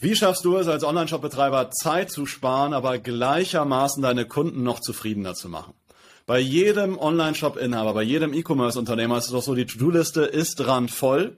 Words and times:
Wie 0.00 0.14
schaffst 0.14 0.44
du 0.44 0.56
es 0.56 0.68
als 0.68 0.84
Online-Shop-Betreiber 0.84 1.72
Zeit 1.72 2.12
zu 2.12 2.24
sparen, 2.24 2.72
aber 2.72 2.98
gleichermaßen 2.98 4.00
deine 4.00 4.26
Kunden 4.26 4.62
noch 4.62 4.78
zufriedener 4.78 5.34
zu 5.34 5.48
machen? 5.48 5.74
Bei 6.24 6.38
jedem 6.38 6.96
Online-Shop-Inhaber, 6.96 7.94
bei 7.94 8.04
jedem 8.04 8.32
E-Commerce-Unternehmer 8.32 9.18
ist 9.18 9.24
es 9.24 9.32
doch 9.32 9.42
so, 9.42 9.56
die 9.56 9.66
To-Do-Liste 9.66 10.22
ist 10.22 10.64
randvoll. 10.64 11.36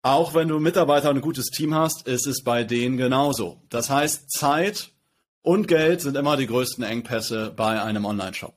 Auch 0.00 0.32
wenn 0.32 0.48
du 0.48 0.58
Mitarbeiter 0.58 1.10
und 1.10 1.16
ein 1.16 1.22
gutes 1.22 1.50
Team 1.50 1.74
hast, 1.74 2.06
ist 2.06 2.26
es 2.26 2.42
bei 2.42 2.64
denen 2.64 2.96
genauso. 2.96 3.60
Das 3.68 3.90
heißt, 3.90 4.30
Zeit 4.30 4.92
und 5.42 5.68
Geld 5.68 6.00
sind 6.00 6.16
immer 6.16 6.38
die 6.38 6.46
größten 6.46 6.82
Engpässe 6.82 7.52
bei 7.54 7.82
einem 7.82 8.06
Online-Shop. 8.06 8.54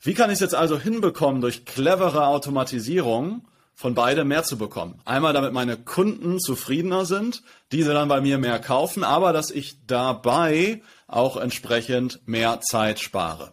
Wie 0.00 0.14
kann 0.14 0.30
ich 0.30 0.36
es 0.36 0.40
jetzt 0.40 0.54
also 0.54 0.78
hinbekommen, 0.78 1.42
durch 1.42 1.66
clevere 1.66 2.26
Automatisierung 2.26 3.46
von 3.80 3.94
beidem 3.94 4.28
mehr 4.28 4.44
zu 4.44 4.58
bekommen? 4.58 5.00
Einmal, 5.06 5.32
damit 5.32 5.54
meine 5.54 5.78
Kunden 5.78 6.38
zufriedener 6.38 7.06
sind, 7.06 7.42
diese 7.72 7.94
dann 7.94 8.08
bei 8.08 8.20
mir 8.20 8.36
mehr 8.36 8.58
kaufen, 8.58 9.04
aber 9.04 9.32
dass 9.32 9.50
ich 9.50 9.78
dabei 9.86 10.82
auch 11.06 11.38
entsprechend 11.38 12.20
mehr 12.26 12.60
Zeit 12.60 13.00
spare. 13.00 13.52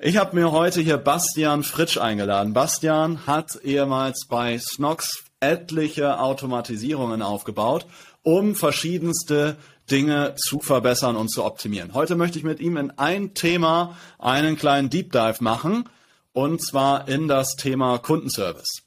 Ich 0.00 0.16
habe 0.16 0.34
mir 0.34 0.50
heute 0.50 0.80
hier 0.80 0.96
Bastian 0.96 1.62
Fritsch 1.62 1.98
eingeladen. 1.98 2.52
Bastian 2.52 3.28
hat 3.28 3.60
ehemals 3.62 4.26
bei 4.28 4.58
Snox 4.58 5.22
etliche 5.38 6.18
Automatisierungen 6.18 7.22
aufgebaut, 7.22 7.86
um 8.22 8.56
verschiedenste 8.56 9.56
Dinge 9.88 10.34
zu 10.34 10.58
verbessern 10.58 11.14
und 11.14 11.30
zu 11.30 11.44
optimieren. 11.44 11.94
Heute 11.94 12.16
möchte 12.16 12.38
ich 12.38 12.44
mit 12.44 12.58
ihm 12.58 12.76
in 12.76 12.90
ein 12.98 13.34
Thema 13.34 13.96
einen 14.18 14.56
kleinen 14.56 14.90
Deep 14.90 15.12
Dive 15.12 15.36
machen, 15.38 15.88
und 16.32 16.60
zwar 16.60 17.06
in 17.08 17.28
das 17.28 17.54
Thema 17.54 17.98
Kundenservice. 17.98 18.82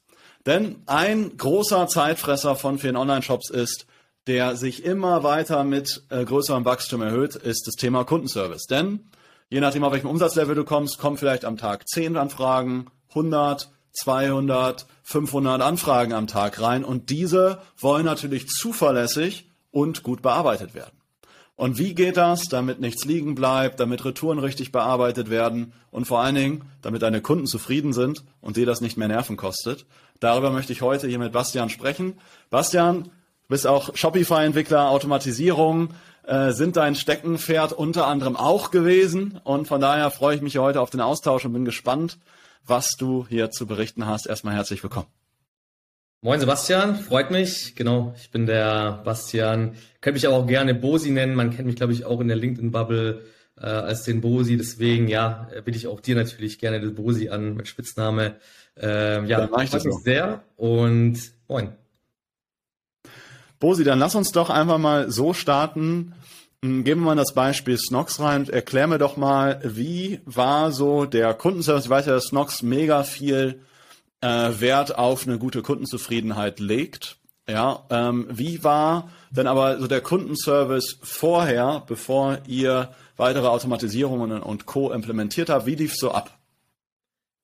Denn 0.46 0.82
ein 0.86 1.36
großer 1.36 1.86
Zeitfresser 1.88 2.54
von 2.56 2.78
vielen 2.78 2.96
Online-Shops 2.96 3.50
ist, 3.50 3.86
der 4.26 4.56
sich 4.56 4.84
immer 4.84 5.22
weiter 5.22 5.64
mit 5.64 6.02
äh, 6.10 6.24
größerem 6.24 6.64
Wachstum 6.64 7.02
erhöht, 7.02 7.34
ist 7.34 7.66
das 7.66 7.74
Thema 7.74 8.04
Kundenservice. 8.04 8.66
Denn 8.66 9.00
je 9.48 9.60
nachdem, 9.60 9.84
auf 9.84 9.92
welchem 9.92 10.08
Umsatzlevel 10.08 10.54
du 10.54 10.64
kommst, 10.64 10.98
kommen 10.98 11.16
vielleicht 11.16 11.44
am 11.44 11.56
Tag 11.56 11.88
10 11.88 12.16
Anfragen, 12.16 12.86
100, 13.10 13.70
200, 13.92 14.86
500 15.02 15.62
Anfragen 15.62 16.12
am 16.12 16.26
Tag 16.26 16.60
rein 16.60 16.84
und 16.84 17.10
diese 17.10 17.60
wollen 17.78 18.04
natürlich 18.04 18.48
zuverlässig 18.48 19.50
und 19.70 20.02
gut 20.02 20.22
bearbeitet 20.22 20.74
werden. 20.74 21.03
Und 21.56 21.78
wie 21.78 21.94
geht 21.94 22.16
das, 22.16 22.44
damit 22.44 22.80
nichts 22.80 23.04
liegen 23.04 23.34
bleibt, 23.34 23.78
damit 23.78 24.04
Retouren 24.04 24.40
richtig 24.40 24.72
bearbeitet 24.72 25.30
werden 25.30 25.72
und 25.90 26.06
vor 26.06 26.20
allen 26.20 26.34
Dingen, 26.34 26.64
damit 26.82 27.02
deine 27.02 27.20
Kunden 27.20 27.46
zufrieden 27.46 27.92
sind 27.92 28.24
und 28.40 28.56
dir 28.56 28.66
das 28.66 28.80
nicht 28.80 28.96
mehr 28.96 29.08
Nerven 29.08 29.36
kostet? 29.36 29.86
Darüber 30.18 30.50
möchte 30.50 30.72
ich 30.72 30.82
heute 30.82 31.06
hier 31.06 31.18
mit 31.18 31.32
Bastian 31.32 31.70
sprechen. 31.70 32.18
Bastian, 32.50 33.04
du 33.04 33.10
bist 33.48 33.66
auch 33.68 33.94
Shopify-Entwickler, 33.94 34.88
Automatisierung 34.88 35.90
äh, 36.24 36.50
sind 36.50 36.76
dein 36.76 36.96
Steckenpferd 36.96 37.72
unter 37.72 38.08
anderem 38.08 38.36
auch 38.36 38.72
gewesen 38.72 39.40
und 39.44 39.68
von 39.68 39.80
daher 39.80 40.10
freue 40.10 40.36
ich 40.36 40.42
mich 40.42 40.58
heute 40.58 40.80
auf 40.80 40.90
den 40.90 41.00
Austausch 41.00 41.44
und 41.44 41.52
bin 41.52 41.64
gespannt, 41.64 42.18
was 42.66 42.92
du 42.98 43.26
hier 43.28 43.50
zu 43.50 43.66
berichten 43.66 44.06
hast. 44.06 44.26
Erstmal 44.26 44.54
herzlich 44.54 44.82
willkommen. 44.82 45.23
Moin 46.24 46.40
Sebastian, 46.40 46.96
freut 46.96 47.30
mich. 47.30 47.74
Genau, 47.76 48.14
ich 48.16 48.30
bin 48.30 48.46
der 48.46 49.02
Bastian. 49.04 49.74
Könnte 50.00 50.14
mich 50.14 50.26
aber 50.26 50.36
auch 50.36 50.46
gerne 50.46 50.74
Bosi 50.74 51.10
nennen. 51.10 51.34
Man 51.34 51.50
kennt 51.50 51.66
mich, 51.66 51.76
glaube 51.76 51.92
ich, 51.92 52.06
auch 52.06 52.18
in 52.18 52.28
der 52.28 52.38
LinkedIn-Bubble 52.38 53.26
äh, 53.60 53.66
als 53.66 54.04
den 54.04 54.22
Bosi. 54.22 54.56
Deswegen, 54.56 55.06
ja, 55.06 55.50
bitte 55.66 55.76
ich 55.76 55.86
auch 55.86 56.00
dir 56.00 56.14
natürlich 56.14 56.58
gerne 56.58 56.80
den 56.80 56.94
Bosi 56.94 57.28
an 57.28 57.56
mit 57.56 57.68
Spitzname. 57.68 58.36
Ähm, 58.78 59.26
ja, 59.26 59.46
freut 59.48 59.70
mich 59.70 59.82
so. 59.82 59.90
sehr 59.98 60.42
und 60.56 61.18
moin. 61.46 61.74
Bosi, 63.60 63.84
dann 63.84 63.98
lass 63.98 64.14
uns 64.14 64.32
doch 64.32 64.48
einfach 64.48 64.78
mal 64.78 65.10
so 65.10 65.34
starten. 65.34 66.14
Hm, 66.64 66.84
geben 66.84 67.02
wir 67.02 67.08
mal 67.08 67.16
das 67.16 67.34
Beispiel 67.34 67.76
Snox 67.76 68.18
rein. 68.18 68.48
Erklär 68.48 68.86
mir 68.86 68.96
doch 68.96 69.18
mal, 69.18 69.60
wie 69.62 70.22
war 70.24 70.72
so 70.72 71.04
der 71.04 71.34
Kundenservice? 71.34 71.84
Ich 71.84 71.90
weiß 71.90 72.06
ja, 72.06 72.14
dass 72.14 72.28
Snox 72.28 72.62
mega 72.62 73.02
viel 73.02 73.60
äh, 74.24 74.60
Wert 74.60 74.96
auf 74.96 75.26
eine 75.26 75.38
gute 75.38 75.62
Kundenzufriedenheit 75.62 76.60
legt. 76.60 77.16
Ja, 77.48 77.84
ähm, 77.90 78.26
wie 78.30 78.64
war 78.64 79.10
denn 79.30 79.46
aber 79.46 79.78
so 79.78 79.86
der 79.86 80.00
Kundenservice 80.00 80.98
vorher, 81.02 81.82
bevor 81.86 82.38
ihr 82.46 82.88
weitere 83.16 83.48
Automatisierungen 83.48 84.42
und 84.42 84.66
Co. 84.66 84.92
implementiert 84.92 85.50
habt? 85.50 85.66
Wie 85.66 85.74
lief 85.74 85.94
so 85.94 86.10
ab? 86.10 86.38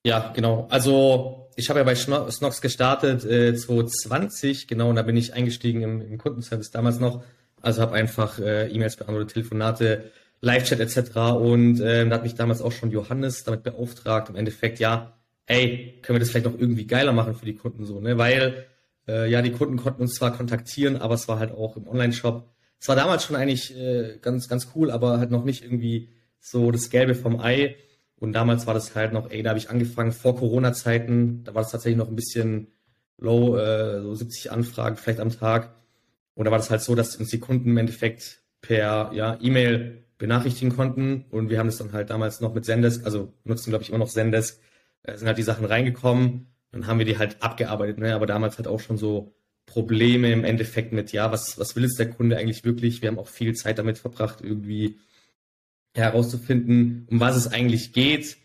Ja, 0.05 0.33
genau. 0.35 0.67
Also 0.71 1.51
ich 1.57 1.69
habe 1.69 1.81
ja 1.81 1.85
bei 1.85 1.95
Snox 1.95 2.63
gestartet 2.63 3.25
äh, 3.25 3.55
2020, 3.55 4.67
genau, 4.67 4.89
und 4.89 4.97
da 4.97 5.03
bin 5.03 5.17
ich 5.17 5.35
eingestiegen 5.35 5.83
im, 5.83 6.01
im 6.01 6.17
Kundenservice 6.17 6.71
damals 6.71 6.99
noch 6.99 7.23
also 7.63 7.83
habe 7.83 7.95
einfach 7.95 8.39
äh, 8.39 8.69
E-Mails 8.69 8.97
beantwortet, 8.97 9.35
Telefonate, 9.35 10.11
Live-Chat 10.41 10.81
etc. 10.81 11.17
Und 11.39 11.81
äh, 11.81 12.09
da 12.09 12.17
hat 12.17 12.23
mich 12.23 12.35
damals 12.35 12.63
auch 12.63 12.73
schon 12.73 12.91
Johannes 12.91 13.45
damit 13.45 13.63
beauftragt, 13.63 14.31
im 14.31 14.37
Endeffekt, 14.37 14.79
ja, 14.79 15.13
ey, 15.47 15.99
können 16.03 16.17
wir 16.17 16.21
das 16.21 16.31
vielleicht 16.31 16.47
noch 16.47 16.59
irgendwie 16.59 16.87
geiler 16.87 17.13
machen 17.13 17.35
für 17.35 17.47
die 17.47 17.55
Kunden 17.55 17.85
so, 17.85 18.01
ne? 18.01 18.19
Weil 18.19 18.67
äh, 19.09 19.31
ja, 19.31 19.43
die 19.43 19.53
Kunden 19.53 19.77
konnten 19.77 20.03
uns 20.03 20.15
zwar 20.15 20.37
kontaktieren, 20.37 20.97
aber 20.97 21.15
es 21.15 21.29
war 21.29 21.39
halt 21.39 21.53
auch 21.53 21.77
im 21.77 21.89
Online-Shop. 21.89 22.49
Es 22.79 22.89
war 22.89 22.97
damals 22.97 23.25
schon 23.25 23.37
eigentlich 23.37 23.77
äh, 23.77 24.19
ganz, 24.23 24.49
ganz 24.49 24.69
cool, 24.75 24.91
aber 24.91 25.19
halt 25.19 25.31
noch 25.31 25.45
nicht 25.45 25.65
irgendwie 25.65 26.11
so 26.39 26.71
das 26.71 26.91
Gelbe 26.91 27.15
vom 27.15 27.41
Ei. 27.41 27.77
Und 28.17 28.33
damals 28.33 28.67
war 28.67 28.75
das 28.75 28.95
halt 28.95 29.13
noch, 29.13 29.31
ey, 29.31 29.43
da 29.43 29.51
habe 29.51 29.59
ich 29.59 29.71
angefangen 29.71 30.13
vor 30.13 30.37
Corona-Zeiten, 30.37 31.45
da 31.45 31.55
war 31.55 31.63
das 31.63 31.73
tatsächlich 31.73 31.99
noch 31.99 32.09
ein 32.09 32.17
bisschen 32.17 32.69
low, 33.19 33.57
äh, 33.57 34.03
so 34.03 34.15
70 34.15 34.53
Anfragen 34.53 34.97
vielleicht 34.97 35.21
am 35.21 35.31
Tag. 35.31 35.75
Und 36.35 36.45
da 36.45 36.51
war 36.51 36.59
das 36.59 36.71
halt 36.71 36.83
so, 36.83 36.95
dass 36.95 37.17
uns 37.17 37.31
die 37.31 37.41
Kunden 37.41 37.71
im 37.71 37.77
Endeffekt 37.77 38.43
per 38.61 39.11
ja, 39.15 39.39
E-Mail 39.41 40.05
benachrichtigen 40.19 40.75
konnten. 40.75 41.25
Und 41.31 41.51
wir 41.51 41.59
haben 41.59 41.67
das 41.67 41.79
dann 41.79 41.93
halt 41.93 42.11
damals 42.11 42.41
noch 42.41 42.55
mit 42.55 42.65
Zendesk, 42.65 43.05
also 43.05 43.33
nutzen, 43.45 43.71
glaube 43.71 43.83
ich, 43.83 43.89
immer 43.89 43.99
noch 43.99 44.09
Zendesk, 44.09 44.61
sind 45.07 45.27
halt 45.27 45.39
die 45.39 45.43
Sachen 45.43 45.65
reingekommen. 45.65 46.47
Dann 46.73 46.87
haben 46.87 46.99
wir 46.99 47.07
die 47.07 47.19
halt 47.19 47.43
abgearbeitet. 47.43 47.99
Ne? 47.99 48.15
Aber 48.15 48.27
damals 48.27 48.59
hat 48.59 48.67
auch 48.67 48.81
schon 48.81 48.97
so 48.97 49.35
Probleme 49.67 50.33
im 50.33 50.45
Endeffekt 50.45 50.93
mit, 50.93 51.13
ja, 51.13 51.31
was, 51.31 51.59
was 51.59 51.77
will 51.77 51.85
jetzt 51.85 51.99
der 51.99 52.11
Kunde 52.11 52.37
eigentlich 52.37 52.65
wirklich? 52.65 53.03
Wir 53.03 53.09
haben 53.09 53.19
auch 53.19 53.29
viel 53.29 53.55
Zeit 53.55 53.79
damit 53.79 53.99
verbracht, 53.99 54.41
irgendwie 54.43 54.99
herauszufinden, 55.95 57.07
um 57.11 57.21
was 57.21 57.37
es 57.37 57.49
eigentlich 57.49 57.93
geht. 57.93 58.37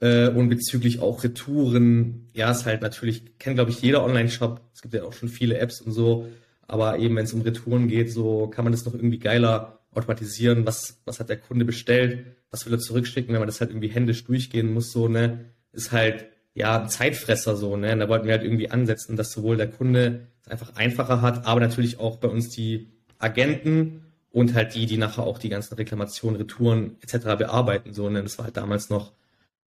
Äh, 0.00 0.28
und 0.28 0.48
bezüglich 0.48 1.00
auch 1.00 1.22
Retouren, 1.22 2.28
ja, 2.34 2.50
ist 2.50 2.66
halt 2.66 2.82
natürlich, 2.82 3.38
kennt, 3.38 3.56
glaube 3.56 3.70
ich, 3.70 3.80
jeder 3.80 4.04
Online-Shop. 4.04 4.60
Es 4.74 4.82
gibt 4.82 4.94
ja 4.94 5.04
auch 5.04 5.12
schon 5.12 5.28
viele 5.28 5.58
Apps 5.58 5.80
und 5.80 5.92
so. 5.92 6.28
Aber 6.66 6.98
eben, 6.98 7.14
wenn 7.16 7.24
es 7.24 7.32
um 7.32 7.42
Retouren 7.42 7.88
geht, 7.88 8.10
so 8.10 8.48
kann 8.48 8.64
man 8.64 8.72
das 8.72 8.84
noch 8.84 8.94
irgendwie 8.94 9.18
geiler 9.18 9.80
automatisieren. 9.92 10.66
Was, 10.66 11.00
was 11.04 11.20
hat 11.20 11.28
der 11.28 11.36
Kunde 11.36 11.64
bestellt? 11.64 12.26
Was 12.50 12.66
will 12.66 12.74
er 12.74 12.80
zurückschicken? 12.80 13.32
Wenn 13.32 13.40
man 13.40 13.48
das 13.48 13.60
halt 13.60 13.70
irgendwie 13.70 13.88
händisch 13.88 14.24
durchgehen 14.24 14.72
muss, 14.72 14.90
so, 14.90 15.06
ne, 15.08 15.44
ist 15.74 15.92
halt, 15.92 16.26
ja, 16.54 16.82
ein 16.82 16.88
Zeitfresser, 16.88 17.56
so, 17.56 17.76
ne. 17.76 17.96
Da 17.96 18.08
wollten 18.08 18.26
wir 18.26 18.32
halt 18.34 18.44
irgendwie 18.44 18.70
ansetzen, 18.70 19.16
dass 19.16 19.32
sowohl 19.32 19.56
der 19.56 19.70
Kunde 19.70 20.26
es 20.42 20.48
einfach 20.48 20.76
einfacher 20.76 21.20
hat, 21.22 21.46
aber 21.46 21.60
natürlich 21.60 21.98
auch 21.98 22.16
bei 22.18 22.28
uns 22.28 22.50
die 22.50 22.88
Agenten 23.18 24.04
und 24.30 24.54
halt 24.54 24.74
die, 24.74 24.86
die 24.86 24.96
nachher 24.96 25.24
auch 25.24 25.38
die 25.38 25.48
ganzen 25.48 25.74
Reklamationen, 25.74 26.36
Retouren 26.36 26.96
etc. 27.02 27.36
bearbeiten, 27.38 27.92
so, 27.92 28.08
ne. 28.08 28.22
Das 28.22 28.38
war 28.38 28.46
halt 28.46 28.56
damals 28.56 28.90
noch, 28.90 29.12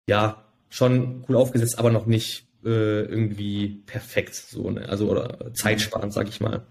ja, 0.10 0.44
schon 0.70 1.26
cool 1.28 1.36
aufgesetzt, 1.36 1.80
aber 1.80 1.92
noch 1.92 2.06
nicht 2.06 2.48
äh, 2.64 3.02
irgendwie 3.02 3.84
perfekt, 3.86 4.36
so, 4.36 4.72
ne. 4.72 4.88
Also, 4.90 5.10
oder 5.10 5.54
zeitsparend, 5.54 6.14
sag 6.14 6.30
ich 6.30 6.40
mal. 6.42 6.66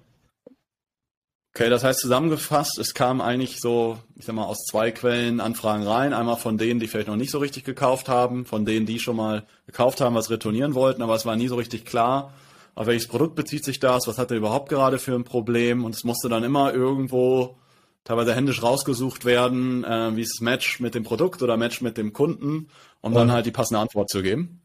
Okay, 1.56 1.70
das 1.70 1.84
heißt 1.84 2.00
zusammengefasst, 2.00 2.78
es 2.78 2.92
kam 2.92 3.22
eigentlich 3.22 3.62
so, 3.62 3.96
ich 4.14 4.26
sag 4.26 4.34
mal, 4.34 4.44
aus 4.44 4.66
zwei 4.66 4.90
Quellen 4.90 5.40
Anfragen 5.40 5.84
rein. 5.84 6.12
Einmal 6.12 6.36
von 6.36 6.58
denen, 6.58 6.80
die 6.80 6.86
vielleicht 6.86 7.08
noch 7.08 7.16
nicht 7.16 7.30
so 7.30 7.38
richtig 7.38 7.64
gekauft 7.64 8.10
haben, 8.10 8.44
von 8.44 8.66
denen, 8.66 8.84
die 8.84 8.98
schon 8.98 9.16
mal 9.16 9.46
gekauft 9.64 10.02
haben, 10.02 10.14
was 10.14 10.28
retournieren 10.28 10.74
wollten, 10.74 11.00
aber 11.00 11.14
es 11.14 11.24
war 11.24 11.34
nie 11.34 11.48
so 11.48 11.54
richtig 11.54 11.86
klar, 11.86 12.34
auf 12.74 12.86
welches 12.86 13.08
Produkt 13.08 13.36
bezieht 13.36 13.64
sich 13.64 13.80
das, 13.80 14.06
was 14.06 14.18
hat 14.18 14.30
er 14.32 14.36
überhaupt 14.36 14.68
gerade 14.68 14.98
für 14.98 15.14
ein 15.14 15.24
Problem 15.24 15.86
und 15.86 15.94
es 15.94 16.04
musste 16.04 16.28
dann 16.28 16.44
immer 16.44 16.74
irgendwo 16.74 17.56
teilweise 18.04 18.34
händisch 18.34 18.62
rausgesucht 18.62 19.24
werden, 19.24 19.82
äh, 19.82 20.14
wie 20.14 20.20
ist 20.20 20.34
das 20.34 20.42
Match 20.42 20.78
mit 20.80 20.94
dem 20.94 21.04
Produkt 21.04 21.40
oder 21.40 21.56
Match 21.56 21.80
mit 21.80 21.96
dem 21.96 22.12
Kunden, 22.12 22.68
um 23.00 23.12
und 23.12 23.14
dann 23.14 23.32
halt 23.32 23.46
die 23.46 23.50
passende 23.50 23.80
Antwort 23.80 24.10
zu 24.10 24.22
geben. 24.22 24.60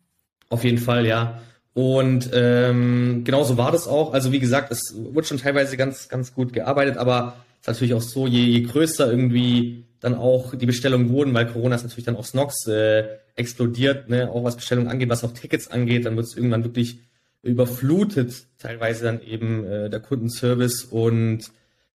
Auf 0.49 0.65
jeden 0.65 0.77
Fall, 0.77 1.05
ja. 1.05 1.39
Und 1.73 2.29
ähm, 2.33 3.23
genauso 3.23 3.57
war 3.57 3.71
das 3.71 3.87
auch. 3.87 4.13
Also 4.13 4.31
wie 4.31 4.39
gesagt, 4.39 4.71
es 4.71 4.93
wurde 4.95 5.27
schon 5.27 5.37
teilweise 5.37 5.77
ganz, 5.77 6.09
ganz 6.09 6.33
gut 6.33 6.51
gearbeitet, 6.53 6.97
aber 6.97 7.37
es 7.55 7.61
ist 7.61 7.67
natürlich 7.67 7.93
auch 7.93 8.01
so, 8.01 8.27
je, 8.27 8.43
je 8.43 8.61
größer 8.61 9.09
irgendwie 9.09 9.85
dann 10.01 10.15
auch 10.15 10.55
die 10.55 10.65
Bestellungen 10.65 11.09
wurden, 11.09 11.33
weil 11.33 11.47
Corona 11.47 11.75
ist 11.75 11.83
natürlich 11.83 12.05
dann 12.05 12.17
auf 12.17 12.27
Snox 12.27 12.67
äh, 12.67 13.05
explodiert, 13.35 14.09
ne? 14.09 14.29
auch 14.29 14.43
was 14.43 14.55
Bestellungen 14.55 14.89
angeht, 14.89 15.09
was 15.09 15.23
auch 15.23 15.31
Tickets 15.31 15.69
angeht, 15.69 16.05
dann 16.05 16.15
wird 16.15 16.25
es 16.25 16.35
irgendwann 16.35 16.63
wirklich 16.63 16.99
überflutet, 17.43 18.45
teilweise 18.57 19.05
dann 19.05 19.21
eben 19.21 19.63
äh, 19.63 19.89
der 19.89 19.99
Kundenservice 19.99 20.83
und 20.83 21.51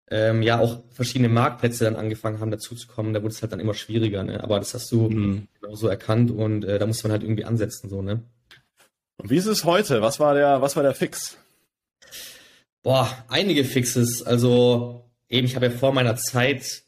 ähm, 0.09 0.43
ja 0.43 0.61
auch 0.61 0.83
verschiedene 0.91 1.29
Marktplätze 1.29 1.85
dann 1.85 1.97
angefangen 1.97 2.41
haben 2.41 2.51
dazuzukommen, 2.51 3.13
da 3.13 3.23
wurde 3.23 3.35
es 3.35 3.43
halt 3.43 3.53
dann 3.53 3.61
immer 3.61 3.75
schwieriger, 3.75 4.23
ne? 4.23 4.43
Aber 4.43 4.59
das 4.61 4.73
hast 4.73 4.91
du 4.93 5.09
mhm. 5.09 5.49
genauso 5.61 5.89
erkannt 5.89 6.31
und 6.31 6.65
äh, 6.65 6.79
da 6.79 6.87
muss 6.87 7.03
man 7.03 7.11
halt 7.13 7.25
irgendwie 7.25 7.45
ansetzen, 7.45 7.89
so, 7.89 8.03
ne? 8.03 8.23
Wie 9.29 9.37
ist 9.37 9.47
es 9.47 9.65
heute? 9.65 10.03
Was 10.03 10.21
war 10.21 10.35
der, 10.35 10.63
was 10.63 10.77
war 10.77 10.85
der 10.85 10.95
Fix? 10.95 11.37
Boah, 12.85 13.11
einige 13.29 13.65
Fixes. 13.65 14.23
Also 14.23 15.05
eben, 15.29 15.47
ich 15.47 15.57
habe 15.57 15.67
ja 15.67 15.73
vor 15.73 15.93
meiner 15.93 16.15
Zeit, 16.15 16.83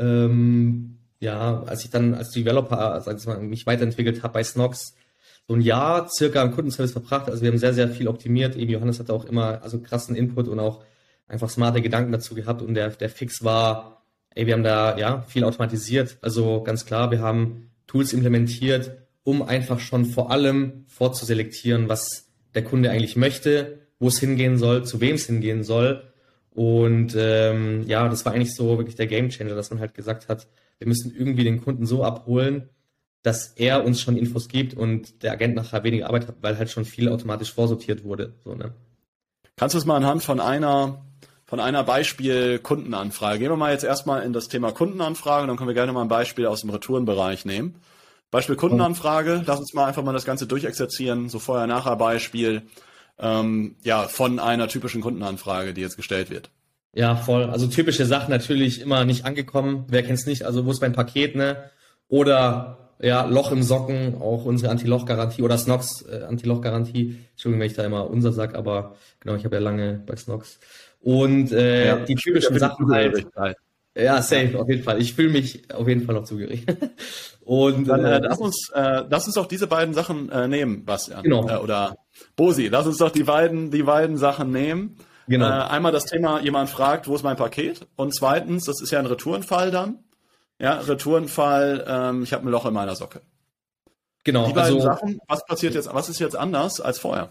ähm, 0.00 0.98
ja, 1.20 1.62
als 1.62 1.84
ich 1.84 1.90
dann 1.90 2.14
als 2.14 2.30
Developer, 2.30 3.00
sag 3.00 3.16
ich 3.16 3.26
mal, 3.26 3.38
mich 3.38 3.64
weiterentwickelt 3.64 4.24
habe 4.24 4.34
bei 4.34 4.42
Snox, 4.42 4.94
so 5.46 5.54
ein 5.54 5.60
Jahr 5.60 6.08
circa 6.08 6.42
im 6.42 6.50
Kundenservice 6.50 6.92
verbracht. 6.92 7.28
Also 7.28 7.42
wir 7.42 7.50
haben 7.50 7.58
sehr, 7.58 7.74
sehr 7.74 7.88
viel 7.88 8.08
optimiert. 8.08 8.56
Eben 8.56 8.72
Johannes 8.72 8.98
hatte 8.98 9.12
auch 9.12 9.24
immer 9.24 9.62
also 9.62 9.78
krassen 9.80 10.16
Input 10.16 10.48
und 10.48 10.58
auch 10.58 10.82
einfach 11.28 11.48
smarte 11.48 11.80
Gedanken 11.80 12.10
dazu 12.10 12.34
gehabt. 12.34 12.60
Und 12.60 12.74
der, 12.74 12.90
der 12.90 13.08
Fix 13.08 13.44
war, 13.44 14.02
ey, 14.34 14.48
wir 14.48 14.54
haben 14.54 14.64
da 14.64 14.98
ja 14.98 15.22
viel 15.28 15.44
automatisiert. 15.44 16.18
Also 16.22 16.62
ganz 16.64 16.86
klar, 16.86 17.12
wir 17.12 17.20
haben 17.20 17.70
Tools 17.86 18.12
implementiert, 18.12 19.01
um 19.24 19.42
einfach 19.42 19.80
schon 19.80 20.06
vor 20.06 20.30
allem 20.30 20.84
vorzuselektieren, 20.88 21.88
was 21.88 22.32
der 22.54 22.64
Kunde 22.64 22.90
eigentlich 22.90 23.16
möchte, 23.16 23.80
wo 23.98 24.08
es 24.08 24.18
hingehen 24.18 24.58
soll, 24.58 24.84
zu 24.84 25.00
wem 25.00 25.14
es 25.14 25.26
hingehen 25.26 25.62
soll. 25.62 26.02
Und 26.50 27.14
ähm, 27.16 27.84
ja, 27.86 28.08
das 28.08 28.24
war 28.24 28.32
eigentlich 28.32 28.54
so 28.54 28.76
wirklich 28.78 28.96
der 28.96 29.06
Gamechanger, 29.06 29.54
dass 29.54 29.70
man 29.70 29.80
halt 29.80 29.94
gesagt 29.94 30.28
hat, 30.28 30.48
wir 30.78 30.88
müssen 30.88 31.14
irgendwie 31.16 31.44
den 31.44 31.62
Kunden 31.62 31.86
so 31.86 32.04
abholen, 32.04 32.68
dass 33.22 33.52
er 33.52 33.84
uns 33.84 34.00
schon 34.00 34.16
Infos 34.16 34.48
gibt 34.48 34.74
und 34.74 35.22
der 35.22 35.32
Agent 35.32 35.54
nachher 35.54 35.84
weniger 35.84 36.08
Arbeit 36.08 36.26
hat, 36.26 36.36
weil 36.40 36.58
halt 36.58 36.70
schon 36.70 36.84
viel 36.84 37.08
automatisch 37.08 37.52
vorsortiert 37.52 38.04
wurde. 38.04 38.34
So, 38.44 38.54
ne? 38.54 38.72
Kannst 39.56 39.74
du 39.74 39.78
es 39.78 39.86
mal 39.86 39.96
anhand 39.96 40.22
von 40.24 40.40
einer 40.40 41.04
von 41.52 41.60
einer 41.60 41.84
Beispiel-Kundenanfrage. 41.84 43.38
Gehen 43.38 43.50
wir 43.50 43.58
mal 43.58 43.72
jetzt 43.72 43.84
erstmal 43.84 44.22
in 44.22 44.32
das 44.32 44.48
Thema 44.48 44.72
Kundenanfrage, 44.72 45.46
dann 45.46 45.58
können 45.58 45.68
wir 45.68 45.74
gerne 45.74 45.92
mal 45.92 46.00
ein 46.00 46.08
Beispiel 46.08 46.46
aus 46.46 46.62
dem 46.62 46.70
Retourenbereich 46.70 47.44
nehmen. 47.44 47.74
Beispiel 48.32 48.56
Kundenanfrage, 48.56 49.44
lass 49.46 49.60
uns 49.60 49.74
mal 49.74 49.84
einfach 49.84 50.02
mal 50.02 50.14
das 50.14 50.24
Ganze 50.24 50.46
durchexerzieren, 50.46 51.28
so 51.28 51.38
vorher-nachher-Beispiel, 51.38 52.62
ähm, 53.18 53.76
ja, 53.82 54.08
von 54.08 54.40
einer 54.40 54.68
typischen 54.68 55.02
Kundenanfrage, 55.02 55.74
die 55.74 55.82
jetzt 55.82 55.96
gestellt 55.96 56.30
wird. 56.30 56.50
Ja, 56.94 57.14
voll. 57.14 57.44
Also 57.44 57.66
typische 57.66 58.06
Sachen 58.06 58.30
natürlich 58.30 58.80
immer 58.80 59.04
nicht 59.04 59.26
angekommen. 59.26 59.84
Wer 59.88 60.02
kennt's 60.02 60.26
nicht? 60.26 60.44
Also 60.44 60.64
wo 60.64 60.70
ist 60.70 60.80
mein 60.80 60.94
Paket, 60.94 61.36
ne? 61.36 61.70
Oder 62.08 62.94
ja, 63.00 63.26
Loch 63.26 63.52
im 63.52 63.62
Socken, 63.62 64.16
auch 64.20 64.46
unsere 64.46 64.70
Anti-Loch-Garantie 64.70 65.42
oder 65.42 65.58
Snox 65.58 66.02
äh, 66.02 66.22
Anti-Loch-Garantie. 66.22 67.18
Entschuldigung, 67.32 67.60
wenn 67.60 67.70
ich 67.70 67.76
da 67.76 67.84
immer 67.84 68.08
unser 68.08 68.32
sag, 68.32 68.54
aber 68.54 68.96
genau, 69.20 69.34
ich 69.36 69.44
habe 69.44 69.56
ja 69.56 69.62
lange 69.62 70.02
bei 70.06 70.16
Snox. 70.16 70.58
Und 71.00 71.52
äh, 71.52 71.86
ja, 71.86 71.96
die 71.96 72.14
typischen 72.14 72.58
Sachen 72.58 72.90
halt. 72.90 73.26
Ja, 73.94 74.22
safe, 74.22 74.58
auf 74.58 74.68
jeden 74.68 74.82
Fall. 74.82 75.00
Ich 75.00 75.14
fühle 75.14 75.28
mich 75.28 75.70
auf 75.72 75.86
jeden 75.86 76.04
Fall 76.04 76.14
noch 76.14 76.24
zugehörig. 76.24 76.64
Und 77.44 77.88
dann 77.88 78.04
äh, 78.04 78.20
lass 78.20 78.38
uns, 78.38 78.70
äh, 78.74 79.02
lass 79.08 79.26
uns 79.26 79.34
doch 79.34 79.46
diese 79.46 79.66
beiden 79.66 79.94
Sachen 79.94 80.30
äh, 80.30 80.48
nehmen, 80.48 80.84
Bastian. 80.84 81.22
Genau. 81.22 81.48
Äh, 81.48 81.56
oder 81.56 81.96
Bosi, 82.36 82.68
lass 82.68 82.86
uns 82.86 82.98
doch 82.98 83.10
die 83.10 83.24
beiden, 83.24 83.70
die 83.70 83.82
beiden 83.82 84.16
Sachen 84.16 84.50
nehmen. 84.50 84.96
Genau. 85.26 85.48
Äh, 85.48 85.64
einmal 85.64 85.92
das 85.92 86.06
Thema, 86.06 86.40
jemand 86.40 86.70
fragt, 86.70 87.08
wo 87.08 87.14
ist 87.14 87.22
mein 87.22 87.36
Paket? 87.36 87.86
Und 87.96 88.14
zweitens, 88.14 88.64
das 88.64 88.80
ist 88.80 88.90
ja 88.92 88.98
ein 88.98 89.06
Retourenfall 89.06 89.70
dann. 89.70 89.98
Ja, 90.58 90.78
Retourenfall, 90.78 91.84
ähm, 91.88 92.22
ich 92.22 92.32
habe 92.32 92.46
ein 92.46 92.50
Loch 92.50 92.66
in 92.66 92.74
meiner 92.74 92.94
Socke. 92.94 93.22
Genau. 94.24 94.46
Die 94.46 94.52
beiden 94.52 94.76
also, 94.76 94.86
Sachen, 94.86 95.18
was 95.26 95.44
passiert 95.44 95.74
jetzt, 95.74 95.92
was 95.92 96.08
ist 96.08 96.20
jetzt 96.20 96.36
anders 96.36 96.80
als 96.80 96.98
vorher? 96.98 97.30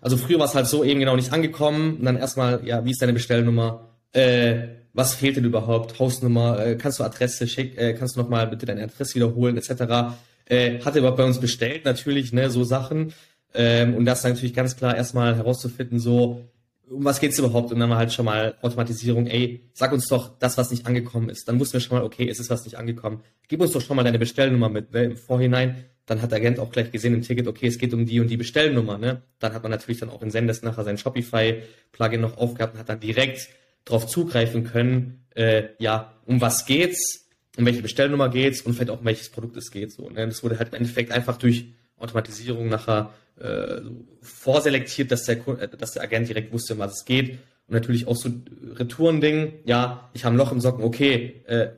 Also 0.00 0.16
früher 0.16 0.38
war 0.38 0.46
es 0.46 0.54
halt 0.54 0.66
so 0.66 0.84
eben 0.84 1.00
genau 1.00 1.16
nicht 1.16 1.32
angekommen 1.32 1.98
und 1.98 2.04
dann 2.04 2.16
erstmal, 2.16 2.64
ja, 2.64 2.84
wie 2.84 2.92
ist 2.92 3.02
deine 3.02 3.12
Bestellnummer? 3.12 3.96
Äh, 4.12 4.77
was 4.92 5.14
fehlt 5.14 5.36
denn 5.36 5.44
überhaupt? 5.44 5.98
Hausnummer, 5.98 6.58
äh, 6.64 6.76
kannst 6.76 6.98
du 6.98 7.04
Adresse 7.04 7.46
schick, 7.46 7.78
äh, 7.78 7.94
kannst 7.94 8.16
du 8.16 8.20
nochmal 8.20 8.46
bitte 8.46 8.66
deine 8.66 8.84
Adresse 8.84 9.14
wiederholen, 9.14 9.56
etc. 9.56 10.16
Äh, 10.46 10.80
hat 10.80 10.94
er 10.94 11.00
überhaupt 11.00 11.18
bei 11.18 11.24
uns 11.24 11.40
bestellt, 11.40 11.84
natürlich, 11.84 12.32
ne, 12.32 12.50
so 12.50 12.64
Sachen. 12.64 13.12
Ähm, 13.54 13.94
und 13.94 14.04
das 14.04 14.24
natürlich 14.24 14.54
ganz 14.54 14.76
klar 14.76 14.96
erstmal 14.96 15.36
herauszufinden, 15.36 15.98
so, 15.98 16.44
um 16.90 17.04
was 17.04 17.20
geht's 17.20 17.38
überhaupt? 17.38 17.72
Und 17.72 17.80
dann 17.80 17.94
halt 17.94 18.12
schon 18.12 18.24
mal 18.24 18.54
Automatisierung, 18.62 19.26
ey, 19.26 19.60
sag 19.74 19.92
uns 19.92 20.08
doch 20.08 20.38
das, 20.38 20.56
was 20.58 20.70
nicht 20.70 20.86
angekommen 20.86 21.28
ist. 21.28 21.48
Dann 21.48 21.60
wussten 21.60 21.74
wir 21.74 21.80
schon 21.80 21.98
mal, 21.98 22.04
okay, 22.04 22.28
es 22.28 22.40
ist 22.40 22.50
was 22.50 22.64
nicht 22.64 22.76
angekommen. 22.76 23.20
Gib 23.48 23.60
uns 23.60 23.72
doch 23.72 23.80
schon 23.80 23.96
mal 23.96 24.04
deine 24.04 24.18
Bestellnummer 24.18 24.68
mit, 24.68 24.92
ne, 24.92 25.04
im 25.04 25.16
Vorhinein. 25.16 25.84
Dann 26.06 26.22
hat 26.22 26.30
der 26.30 26.38
Agent 26.38 26.58
auch 26.58 26.70
gleich 26.70 26.90
gesehen 26.90 27.12
im 27.12 27.22
Ticket, 27.22 27.46
okay, 27.46 27.66
es 27.66 27.78
geht 27.78 27.92
um 27.92 28.06
die 28.06 28.20
und 28.20 28.28
die 28.28 28.38
Bestellnummer, 28.38 28.96
ne. 28.96 29.22
Dann 29.38 29.52
hat 29.52 29.62
man 29.62 29.70
natürlich 29.70 30.00
dann 30.00 30.08
auch 30.08 30.22
in 30.22 30.30
Sendes 30.30 30.62
nachher 30.62 30.84
sein 30.84 30.96
Shopify-Plugin 30.96 32.20
noch 32.20 32.38
aufgehabt 32.38 32.74
und 32.74 32.80
hat 32.80 32.88
dann 32.88 33.00
direkt 33.00 33.48
darauf 33.88 34.06
zugreifen 34.06 34.64
können, 34.64 35.24
äh, 35.34 35.68
ja, 35.78 36.14
um 36.26 36.40
was 36.40 36.66
geht's, 36.66 37.28
um 37.56 37.66
welche 37.66 37.82
Bestellnummer 37.82 38.28
geht's 38.28 38.60
und 38.60 38.74
vielleicht 38.74 38.90
auch 38.90 39.00
um 39.00 39.06
welches 39.06 39.30
Produkt 39.30 39.56
es 39.56 39.70
geht, 39.70 39.92
so, 39.92 40.08
ne. 40.10 40.26
Das 40.26 40.42
wurde 40.42 40.58
halt 40.58 40.68
im 40.68 40.74
Endeffekt 40.76 41.10
einfach 41.10 41.36
durch 41.38 41.72
Automatisierung 41.98 42.68
nachher 42.68 43.10
äh, 43.40 43.80
vorselektiert, 44.20 45.10
dass 45.10 45.24
der, 45.24 45.36
äh, 45.48 45.68
dass 45.68 45.92
der 45.92 46.02
Agent 46.02 46.28
direkt 46.28 46.52
wusste, 46.52 46.74
um 46.74 46.80
was 46.80 46.98
es 46.98 47.04
geht. 47.04 47.38
Und 47.66 47.74
natürlich 47.74 48.06
auch 48.06 48.16
so 48.16 48.30
Retourending. 48.74 49.54
Ja, 49.64 50.10
ich 50.14 50.24
habe 50.24 50.34
ein 50.34 50.38
Loch 50.38 50.52
im 50.52 50.60
Socken. 50.60 50.84
Okay, 50.84 51.42
äh, 51.46 51.68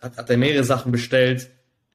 hat, 0.00 0.16
hat 0.16 0.30
er 0.30 0.36
mehrere 0.36 0.64
Sachen 0.64 0.92
bestellt? 0.92 1.50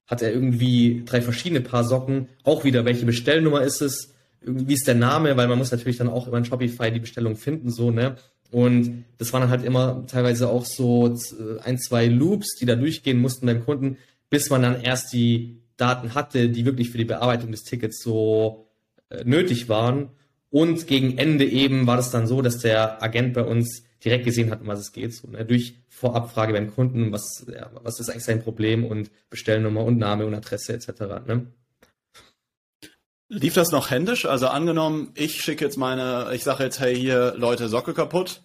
Hat 0.07 0.21
er 0.21 0.31
irgendwie 0.31 1.03
drei 1.05 1.21
verschiedene 1.21 1.61
Paar 1.61 1.83
Socken? 1.83 2.29
Auch 2.43 2.63
wieder, 2.63 2.85
welche 2.85 3.05
Bestellnummer 3.05 3.63
ist 3.63 3.81
es? 3.81 4.13
Wie 4.41 4.73
ist 4.73 4.87
der 4.87 4.95
Name? 4.95 5.37
Weil 5.37 5.47
man 5.47 5.57
muss 5.57 5.71
natürlich 5.71 5.97
dann 5.97 6.09
auch 6.09 6.27
über 6.27 6.43
Shopify 6.43 6.91
die 6.91 6.99
Bestellung 6.99 7.35
finden, 7.35 7.71
so, 7.71 7.89
ne? 7.89 8.15
Und 8.51 9.05
das 9.17 9.33
waren 9.33 9.41
dann 9.41 9.49
halt 9.49 9.63
immer 9.63 10.05
teilweise 10.07 10.49
auch 10.49 10.65
so 10.65 11.07
äh, 11.07 11.59
ein, 11.63 11.77
zwei 11.77 12.07
Loops, 12.07 12.55
die 12.59 12.65
da 12.65 12.75
durchgehen 12.75 13.19
mussten 13.19 13.45
beim 13.45 13.65
Kunden, 13.65 13.97
bis 14.29 14.49
man 14.49 14.61
dann 14.61 14.81
erst 14.81 15.13
die 15.13 15.61
Daten 15.77 16.15
hatte, 16.15 16.49
die 16.49 16.65
wirklich 16.65 16.89
für 16.89 16.97
die 16.97 17.05
Bearbeitung 17.05 17.51
des 17.51 17.63
Tickets 17.63 18.01
so 18.01 18.67
äh, 19.09 19.23
nötig 19.23 19.69
waren. 19.69 20.09
Und 20.49 20.87
gegen 20.87 21.17
Ende 21.17 21.45
eben 21.45 21.85
war 21.85 21.97
das 21.97 22.11
dann 22.11 22.27
so, 22.27 22.41
dass 22.41 22.59
der 22.59 23.03
Agent 23.03 23.33
bei 23.33 23.43
uns 23.43 23.83
direkt 24.03 24.25
gesehen 24.25 24.51
hat, 24.51 24.61
um 24.61 24.67
was 24.67 24.79
es 24.79 24.93
geht. 24.93 25.13
So, 25.13 25.27
ne? 25.27 25.43
Durch 25.43 25.75
Vorabfrage 25.89 26.53
beim 26.53 26.73
Kunden, 26.73 27.11
was, 27.11 27.45
ja, 27.51 27.69
was 27.81 27.99
ist 27.99 28.09
eigentlich 28.09 28.23
sein 28.23 28.41
Problem 28.41 28.85
und 28.85 29.11
Bestellnummer 29.29 29.83
und 29.83 29.97
Name 29.97 30.25
und 30.25 30.35
Adresse 30.35 30.73
etc. 30.73 30.89
Ne? 31.25 31.47
Lief 33.27 33.53
das 33.53 33.71
noch 33.71 33.89
händisch? 33.89 34.25
Also 34.25 34.47
angenommen, 34.47 35.11
ich 35.15 35.41
schicke 35.41 35.65
jetzt 35.65 35.77
meine, 35.77 36.29
ich 36.33 36.43
sage 36.43 36.63
jetzt, 36.63 36.79
hey 36.79 36.95
hier 36.95 37.33
Leute, 37.37 37.69
Socke 37.69 37.93
kaputt 37.93 38.41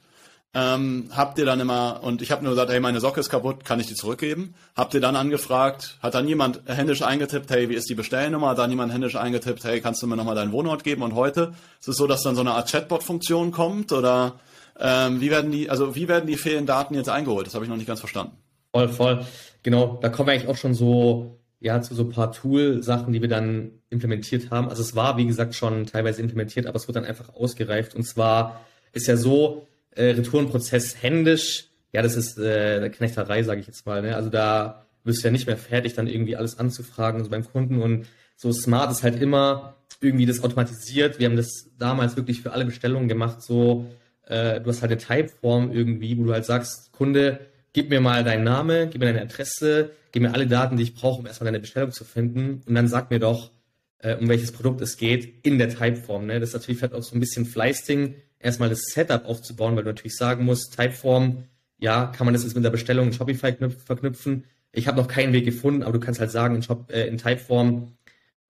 ähm, 0.53 1.11
habt 1.15 1.39
ihr 1.39 1.45
dann 1.45 1.61
immer, 1.61 2.01
und 2.03 2.23
ich 2.23 2.33
habe 2.33 2.43
nur 2.43 2.53
gesagt, 2.53 2.73
hey, 2.73 2.81
meine 2.81 2.99
Socke 2.99 3.21
ist 3.21 3.31
kaputt, 3.31 3.65
kann 3.65 3.79
ich 3.79 3.87
die 3.87 3.95
zurückgeben? 3.95 4.55
Habt 4.75 4.95
ihr 4.95 5.01
dann 5.01 5.15
angefragt, 5.15 5.97
hat 6.03 6.15
dann 6.15 6.27
jemand 6.27 6.63
händisch 6.67 7.03
eingetippt, 7.03 7.51
hey, 7.51 7.69
wie 7.69 7.75
ist 7.75 7.89
die 7.89 7.95
Bestellnummer? 7.95 8.49
Hat 8.49 8.59
dann 8.59 8.71
jemand 8.71 8.93
händisch 8.93 9.15
eingetippt, 9.15 9.63
hey, 9.63 9.81
kannst 9.81 10.03
du 10.03 10.09
mir 10.09 10.17
nochmal 10.17 10.35
deinen 10.35 10.51
Wohnort 10.51 10.83
geben? 10.83 11.03
Und 11.03 11.15
heute 11.15 11.55
ist 11.81 11.87
es 11.87 11.97
so, 11.97 12.09
dass 12.09 12.23
dann 12.23 12.35
so 12.35 12.41
eine 12.41 12.53
Art 12.53 12.69
Chatbot-Funktion 12.69 13.53
kommt? 13.53 13.93
Oder 13.93 14.41
ähm, 14.81 15.21
wie 15.21 15.31
werden 15.31 15.53
die, 15.53 15.71
also 15.71 15.95
wie 15.95 16.09
werden 16.09 16.27
die 16.27 16.37
fehlenden 16.37 16.67
Daten 16.67 16.95
jetzt 16.95 17.09
eingeholt? 17.09 17.47
Das 17.47 17.55
habe 17.55 17.65
ich 17.65 17.69
noch 17.69 17.77
nicht 17.77 17.87
ganz 17.87 18.01
verstanden. 18.01 18.37
Voll, 18.73 18.89
voll. 18.89 19.25
Genau, 19.63 19.99
da 20.03 20.09
kommen 20.09 20.29
wir 20.29 20.33
eigentlich 20.33 20.49
auch 20.49 20.57
schon 20.57 20.75
so 20.75 21.40
ja, 21.61 21.81
zu 21.83 21.95
so 21.95 22.05
ein 22.05 22.11
paar 22.11 22.33
Tool-Sachen, 22.33 23.13
die 23.13 23.21
wir 23.21 23.29
dann 23.29 23.73
implementiert 23.91 24.51
haben. 24.51 24.69
Also 24.69 24.83
es 24.83 24.97
war, 24.97 25.19
wie 25.19 25.27
gesagt, 25.27 25.55
schon 25.55 25.87
teilweise 25.87 26.23
implementiert, 26.23 26.67
aber 26.67 26.77
es 26.77 26.89
wurde 26.89 27.01
dann 27.01 27.09
einfach 27.09 27.35
ausgereift. 27.35 27.95
Und 27.95 28.05
zwar 28.05 28.61
ist 28.93 29.07
ja 29.07 29.17
so, 29.17 29.67
äh, 29.91 30.07
Retourenprozess 30.07 31.03
händisch, 31.03 31.69
ja, 31.93 32.03
das 32.03 32.17
ist 32.17 32.39
äh, 32.39 32.77
eine 32.77 32.91
Knechterei, 32.91 33.43
sage 33.43 33.61
ich 33.61 33.67
jetzt 33.67 33.85
mal. 33.85 34.01
Ne? 34.01 34.17
Also 34.17 34.31
da 34.31 34.87
wirst 35.05 35.23
du 35.23 35.29
ja 35.29 35.33
nicht 35.33 35.47
mehr 35.47 35.57
fertig, 35.57 35.95
dann 35.95 36.07
irgendwie 36.07 36.37
alles 36.37 36.59
anzufragen 36.59 37.23
so 37.23 37.31
beim 37.31 37.45
Kunden. 37.45 37.83
Und 37.83 38.07
so 38.37 38.53
smart 38.53 38.91
ist 38.91 39.03
halt 39.03 39.21
immer 39.21 39.77
irgendwie 40.01 40.27
das 40.27 40.43
automatisiert. 40.43 41.19
Wir 41.19 41.29
haben 41.29 41.37
das 41.37 41.71
damals 41.79 42.17
wirklich 42.17 42.41
für 42.41 42.53
alle 42.53 42.65
Bestellungen 42.65 43.09
gemacht. 43.09 43.43
So, 43.43 43.87
äh, 44.27 44.61
du 44.61 44.71
hast 44.71 44.83
halt 44.83 44.93
eine 44.93 45.01
Typeform 45.01 45.73
irgendwie, 45.73 46.17
wo 46.17 46.25
du 46.25 46.33
halt 46.33 46.47
sagst, 46.47 46.93
Kunde, 46.93 47.41
gib 47.73 47.91
mir 47.91 48.01
mal 48.01 48.25
deinen 48.25 48.45
Name, 48.45 48.89
gib 48.89 49.01
mir 49.01 49.07
deine 49.07 49.23
Adresse, 49.23 49.93
gib 50.13 50.23
mir 50.23 50.33
alle 50.35 50.47
Daten, 50.47 50.77
die 50.77 50.83
ich 50.83 50.95
brauche, 50.95 51.21
um 51.21 51.27
erstmal 51.27 51.47
deine 51.47 51.61
Bestellung 51.61 51.93
zu 51.93 52.05
finden. 52.05 52.63
Und 52.67 52.75
dann 52.75 52.89
sag 52.89 53.11
mir 53.11 53.19
doch, 53.19 53.51
äh, 53.99 54.17
um 54.17 54.29
welches 54.29 54.53
Produkt 54.53 54.81
es 54.81 54.97
geht, 54.97 55.47
in 55.47 55.59
der 55.59 55.69
Typeform. 55.71 56.27
Ne? 56.27 56.41
Das 56.41 56.51
ist 56.51 56.55
natürlich 56.55 56.79
vielleicht 56.79 56.95
auch 56.95 57.03
so 57.03 57.15
ein 57.15 57.21
bisschen 57.21 57.47
Fleißding, 57.47 58.15
erstmal 58.39 58.69
das 58.69 58.83
Setup 58.93 59.27
aufzubauen, 59.27 59.77
weil 59.77 59.85
du 59.85 59.91
natürlich 59.91 60.17
sagen 60.17 60.45
musst, 60.45 60.77
Typeform, 60.77 61.45
ja, 61.79 62.07
kann 62.07 62.27
man 62.27 62.35
das 62.35 62.43
jetzt 62.45 62.55
mit 62.55 62.65
der 62.65 62.71
Bestellung 62.71 63.09
in 63.09 63.13
Shopify 63.13 63.55
verknüpfen. 63.85 64.45
Ich 64.73 64.87
habe 64.87 64.99
noch 64.99 65.09
keinen 65.09 65.33
Weg 65.33 65.45
gefunden, 65.45 65.83
aber 65.83 65.93
du 65.93 66.01
kannst 66.01 66.21
halt 66.21 66.31
sagen, 66.31 66.55
in, 66.57 66.63
Shop, 66.63 66.91
äh, 66.91 67.07
in 67.07 67.19
Typeform 67.19 67.93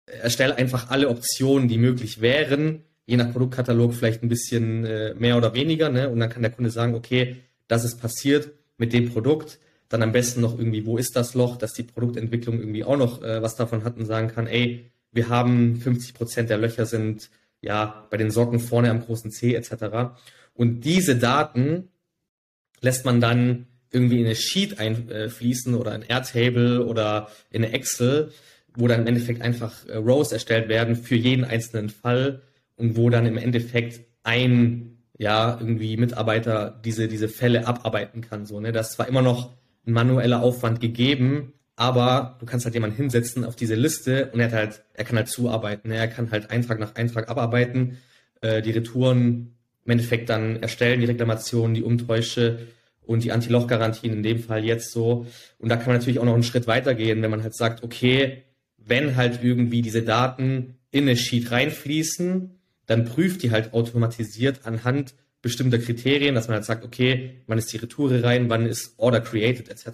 äh, 0.06 0.18
erstelle 0.18 0.56
einfach 0.56 0.90
alle 0.90 1.08
Optionen, 1.08 1.68
die 1.68 1.78
möglich 1.78 2.20
wären, 2.20 2.84
je 3.06 3.16
nach 3.16 3.32
Produktkatalog 3.32 3.94
vielleicht 3.94 4.22
ein 4.22 4.28
bisschen 4.28 4.84
äh, 4.84 5.14
mehr 5.14 5.36
oder 5.36 5.54
weniger, 5.54 5.88
ne? 5.88 6.10
Und 6.10 6.20
dann 6.20 6.30
kann 6.30 6.42
der 6.42 6.52
Kunde 6.52 6.70
sagen, 6.70 6.94
okay, 6.94 7.36
das 7.66 7.84
ist 7.84 8.00
passiert 8.00 8.50
mit 8.80 8.92
dem 8.92 9.10
Produkt. 9.10 9.60
Dann 9.88 10.02
am 10.02 10.12
besten 10.12 10.40
noch 10.40 10.58
irgendwie, 10.58 10.86
wo 10.86 10.96
ist 10.96 11.14
das 11.14 11.34
Loch, 11.34 11.56
dass 11.56 11.72
die 11.72 11.82
Produktentwicklung 11.82 12.58
irgendwie 12.58 12.84
auch 12.84 12.96
noch 12.96 13.22
äh, 13.22 13.42
was 13.42 13.56
davon 13.56 13.84
hat 13.84 13.96
und 13.96 14.06
sagen 14.06 14.28
kann, 14.28 14.46
ey, 14.46 14.90
wir 15.12 15.28
haben 15.28 15.76
50 15.76 16.14
Prozent 16.14 16.50
der 16.50 16.58
Löcher 16.58 16.86
sind 16.86 17.30
ja 17.60 18.06
bei 18.10 18.16
den 18.16 18.30
Socken 18.30 18.58
vorne 18.58 18.90
am 18.90 19.00
großen 19.00 19.30
C 19.30 19.54
etc. 19.54 20.14
Und 20.54 20.80
diese 20.80 21.16
Daten 21.16 21.88
lässt 22.80 23.04
man 23.04 23.20
dann 23.20 23.66
irgendwie 23.92 24.20
in 24.20 24.26
eine 24.26 24.36
Sheet 24.36 24.78
einfließen 24.78 25.74
oder 25.74 25.92
ein 25.92 26.02
Airtable 26.02 26.86
oder 26.86 27.28
in 27.50 27.64
eine 27.64 27.72
Excel, 27.74 28.32
wo 28.76 28.86
dann 28.86 29.00
im 29.00 29.06
Endeffekt 29.08 29.42
einfach 29.42 29.86
äh, 29.86 29.96
Rows 29.96 30.32
erstellt 30.32 30.68
werden 30.68 30.96
für 30.96 31.16
jeden 31.16 31.44
einzelnen 31.44 31.90
Fall 31.90 32.42
und 32.76 32.96
wo 32.96 33.10
dann 33.10 33.26
im 33.26 33.36
Endeffekt 33.36 34.00
ein 34.22 34.99
ja 35.20 35.58
irgendwie 35.60 35.98
Mitarbeiter 35.98 36.80
diese 36.82 37.06
diese 37.06 37.28
Fälle 37.28 37.66
abarbeiten 37.66 38.22
kann 38.22 38.46
so 38.46 38.58
ne 38.58 38.72
das 38.72 38.88
ist 38.88 38.94
zwar 38.94 39.06
immer 39.06 39.20
noch 39.20 39.52
ein 39.86 39.92
manueller 39.92 40.42
Aufwand 40.42 40.80
gegeben 40.80 41.52
aber 41.76 42.38
du 42.40 42.46
kannst 42.46 42.64
halt 42.64 42.74
jemanden 42.74 42.96
hinsetzen 42.96 43.44
auf 43.44 43.54
diese 43.54 43.74
Liste 43.74 44.30
und 44.32 44.40
er 44.40 44.46
hat 44.46 44.54
halt 44.54 44.82
er 44.94 45.04
kann 45.04 45.18
halt 45.18 45.28
zuarbeiten 45.28 45.90
ne? 45.90 45.96
er 45.96 46.08
kann 46.08 46.30
halt 46.30 46.50
Eintrag 46.50 46.80
nach 46.80 46.94
Eintrag 46.94 47.28
abarbeiten 47.28 47.98
äh, 48.40 48.62
die 48.62 48.70
Retouren 48.70 49.56
im 49.84 49.92
Endeffekt 49.92 50.30
dann 50.30 50.62
erstellen 50.62 51.00
die 51.00 51.06
Reklamationen 51.06 51.74
die 51.74 51.82
Umtäusche 51.82 52.68
und 53.02 53.22
die 53.22 53.32
Anti-Loch-Garantien 53.32 54.14
in 54.14 54.22
dem 54.22 54.38
Fall 54.38 54.64
jetzt 54.64 54.90
so 54.90 55.26
und 55.58 55.68
da 55.68 55.76
kann 55.76 55.88
man 55.88 55.96
natürlich 55.96 56.18
auch 56.18 56.24
noch 56.24 56.34
einen 56.34 56.44
Schritt 56.44 56.66
weitergehen 56.66 57.20
wenn 57.20 57.30
man 57.30 57.42
halt 57.42 57.54
sagt 57.54 57.84
okay 57.84 58.44
wenn 58.78 59.16
halt 59.16 59.40
irgendwie 59.42 59.82
diese 59.82 60.02
Daten 60.02 60.76
in 60.90 61.02
eine 61.02 61.16
Sheet 61.16 61.50
reinfließen 61.50 62.59
dann 62.90 63.04
prüft 63.04 63.44
die 63.44 63.52
halt 63.52 63.72
automatisiert 63.72 64.62
anhand 64.64 65.14
bestimmter 65.42 65.78
Kriterien, 65.78 66.34
dass 66.34 66.48
man 66.48 66.56
halt 66.56 66.64
sagt, 66.64 66.84
okay, 66.84 67.36
wann 67.46 67.56
ist 67.56 67.72
die 67.72 67.76
Retoure 67.76 68.24
rein, 68.24 68.50
wann 68.50 68.66
ist 68.66 68.94
Order 68.98 69.20
created 69.20 69.68
etc. 69.68 69.86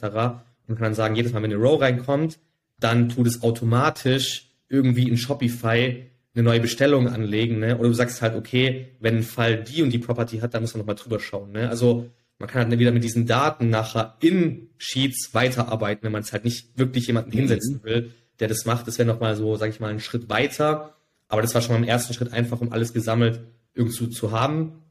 Und 0.66 0.76
kann 0.76 0.84
dann 0.84 0.94
sagen, 0.94 1.14
jedes 1.14 1.34
Mal, 1.34 1.42
wenn 1.42 1.52
eine 1.52 1.60
Row 1.60 1.78
reinkommt, 1.78 2.38
dann 2.80 3.10
tut 3.10 3.26
es 3.26 3.42
automatisch 3.42 4.50
irgendwie 4.70 5.08
in 5.08 5.18
Shopify 5.18 6.06
eine 6.34 6.42
neue 6.42 6.60
Bestellung 6.60 7.08
anlegen, 7.08 7.58
ne? 7.58 7.76
Oder 7.76 7.88
du 7.88 7.94
sagst 7.94 8.22
halt, 8.22 8.34
okay, 8.34 8.88
wenn 8.98 9.18
ein 9.18 9.22
Fall 9.22 9.62
die 9.62 9.82
und 9.82 9.90
die 9.90 9.98
Property 9.98 10.38
hat, 10.38 10.54
dann 10.54 10.62
muss 10.62 10.72
man 10.72 10.80
nochmal 10.80 10.96
drüber 10.96 11.20
schauen, 11.20 11.52
ne? 11.52 11.68
Also 11.68 12.10
man 12.38 12.48
kann 12.48 12.66
halt 12.66 12.78
wieder 12.78 12.92
mit 12.92 13.04
diesen 13.04 13.26
Daten 13.26 13.68
nachher 13.68 14.16
in 14.20 14.70
Sheets 14.78 15.34
weiterarbeiten, 15.34 16.02
wenn 16.04 16.12
man 16.12 16.22
es 16.22 16.32
halt 16.32 16.44
nicht 16.44 16.78
wirklich 16.78 17.06
jemanden 17.08 17.32
hinsetzen 17.32 17.82
will, 17.82 18.12
der 18.40 18.48
das 18.48 18.64
macht. 18.64 18.86
Das 18.86 18.98
wäre 18.98 19.06
nochmal 19.06 19.36
so, 19.36 19.56
sag 19.56 19.68
ich 19.68 19.80
mal, 19.80 19.90
ein 19.90 20.00
Schritt 20.00 20.30
weiter. 20.30 20.95
Aber 21.28 21.42
das 21.42 21.54
war 21.54 21.62
schon 21.62 21.72
mal 21.72 21.82
im 21.82 21.88
ersten 21.88 22.14
Schritt 22.14 22.32
einfach, 22.32 22.60
um 22.60 22.72
alles 22.72 22.92
gesammelt 22.92 23.40
irgendwo 23.74 24.06
zu 24.06 24.32
haben 24.32 24.82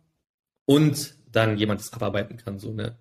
und 0.65 1.15
dann 1.31 1.57
jemand 1.57 1.79
das 1.81 1.93
abarbeiten 1.93 2.37
kann. 2.37 2.59
So, 2.59 2.71
ne? 2.71 2.95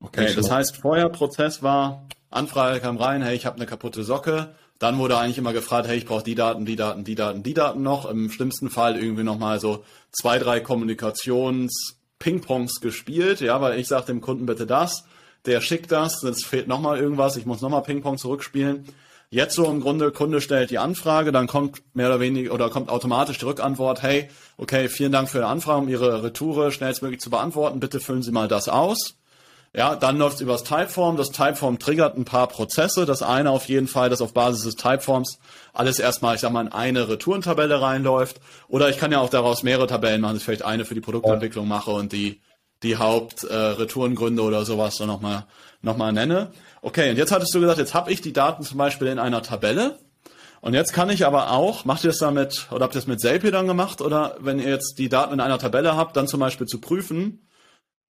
Okay, 0.00 0.34
das 0.34 0.50
heißt, 0.50 0.76
vorher 0.76 1.08
Prozess 1.08 1.62
war, 1.62 2.08
Anfrage 2.30 2.80
kam 2.80 2.96
rein, 2.96 3.22
hey, 3.22 3.34
ich 3.34 3.46
habe 3.46 3.56
eine 3.56 3.66
kaputte 3.66 4.04
Socke. 4.04 4.54
Dann 4.78 4.98
wurde 4.98 5.16
eigentlich 5.16 5.38
immer 5.38 5.54
gefragt, 5.54 5.88
hey, 5.88 5.96
ich 5.96 6.04
brauche 6.04 6.22
die 6.22 6.34
Daten, 6.34 6.66
die 6.66 6.76
Daten, 6.76 7.04
die 7.04 7.14
Daten, 7.14 7.42
die 7.42 7.54
Daten 7.54 7.82
noch. 7.82 8.04
Im 8.10 8.30
schlimmsten 8.30 8.68
Fall 8.68 9.02
irgendwie 9.02 9.22
nochmal 9.22 9.58
so 9.58 9.84
zwei, 10.12 10.38
drei 10.38 10.60
Kommunikations-Ping-Pongs 10.60 12.82
gespielt, 12.82 13.40
ja, 13.40 13.58
weil 13.62 13.78
ich 13.78 13.88
sage 13.88 14.04
dem 14.06 14.20
Kunden 14.20 14.44
bitte 14.44 14.66
das, 14.66 15.04
der 15.46 15.62
schickt 15.62 15.92
das, 15.92 16.22
es 16.24 16.44
fehlt 16.44 16.68
nochmal 16.68 16.98
irgendwas, 16.98 17.36
ich 17.36 17.46
muss 17.46 17.62
nochmal 17.62 17.82
Ping-Pong 17.82 18.18
zurückspielen. 18.18 18.84
Jetzt 19.28 19.56
so 19.56 19.64
im 19.66 19.80
Grunde, 19.80 20.12
Kunde 20.12 20.40
stellt 20.40 20.70
die 20.70 20.78
Anfrage, 20.78 21.32
dann 21.32 21.48
kommt 21.48 21.82
mehr 21.94 22.06
oder 22.06 22.20
weniger 22.20 22.54
oder 22.54 22.70
kommt 22.70 22.88
automatisch 22.88 23.38
die 23.38 23.44
Rückantwort, 23.44 24.02
hey, 24.02 24.28
okay, 24.56 24.88
vielen 24.88 25.10
Dank 25.10 25.28
für 25.28 25.38
die 25.38 25.44
Anfrage, 25.44 25.78
um 25.78 25.88
Ihre 25.88 26.22
Retoure 26.22 26.70
schnellstmöglich 26.70 27.20
zu 27.20 27.30
beantworten. 27.30 27.80
Bitte 27.80 27.98
füllen 27.98 28.22
Sie 28.22 28.30
mal 28.30 28.46
das 28.46 28.68
aus. 28.68 29.16
Ja, 29.74 29.94
dann 29.94 30.16
läuft 30.16 30.36
es 30.36 30.40
übers 30.40 30.64
Typeform. 30.64 31.18
Das 31.18 31.32
Typeform 31.32 31.78
triggert 31.78 32.16
ein 32.16 32.24
paar 32.24 32.46
Prozesse. 32.46 33.04
Das 33.04 33.22
eine 33.22 33.50
auf 33.50 33.68
jeden 33.68 33.88
Fall, 33.88 34.08
dass 34.08 34.22
auf 34.22 34.32
Basis 34.32 34.64
des 34.64 34.76
Typeforms 34.76 35.38
alles 35.74 35.98
erstmal, 35.98 36.36
ich 36.36 36.40
sag 36.40 36.50
mal, 36.52 36.64
in 36.64 36.72
eine 36.72 37.08
Retourentabelle 37.08 37.82
reinläuft. 37.82 38.40
Oder 38.68 38.88
ich 38.88 38.96
kann 38.96 39.12
ja 39.12 39.20
auch 39.20 39.28
daraus 39.28 39.62
mehrere 39.62 39.86
Tabellen 39.86 40.22
machen, 40.22 40.34
dass 40.34 40.40
ich 40.40 40.46
vielleicht 40.46 40.64
eine 40.64 40.86
für 40.86 40.94
die 40.94 41.02
Produktentwicklung 41.02 41.68
mache 41.68 41.90
und 41.90 42.12
die, 42.12 42.40
die 42.86 42.96
Hauptretourengründe 42.96 44.42
äh, 44.42 44.44
oder 44.44 44.64
sowas 44.64 44.96
dann 44.96 45.08
nochmal 45.08 45.44
noch 45.82 45.96
mal 45.96 46.12
nenne. 46.12 46.50
Okay, 46.82 47.10
und 47.10 47.16
jetzt 47.16 47.32
hattest 47.32 47.54
du 47.54 47.60
gesagt, 47.60 47.78
jetzt 47.78 47.94
habe 47.94 48.12
ich 48.12 48.20
die 48.20 48.32
Daten 48.32 48.62
zum 48.62 48.78
Beispiel 48.78 49.08
in 49.08 49.18
einer 49.18 49.42
Tabelle. 49.42 49.98
Und 50.60 50.74
jetzt 50.74 50.92
kann 50.92 51.10
ich 51.10 51.26
aber 51.26 51.52
auch, 51.52 51.84
macht 51.84 52.04
ihr 52.04 52.10
das 52.10 52.18
damit, 52.18 52.66
oder 52.70 52.84
habt 52.84 52.94
ihr 52.94 53.00
das 53.00 53.06
mit 53.06 53.20
Zapier 53.20 53.52
dann 53.52 53.66
gemacht, 53.66 54.00
oder 54.00 54.36
wenn 54.40 54.58
ihr 54.58 54.68
jetzt 54.68 54.98
die 54.98 55.08
Daten 55.08 55.34
in 55.34 55.40
einer 55.40 55.58
Tabelle 55.58 55.96
habt, 55.96 56.16
dann 56.16 56.26
zum 56.26 56.40
Beispiel 56.40 56.66
zu 56.66 56.80
prüfen, 56.80 57.46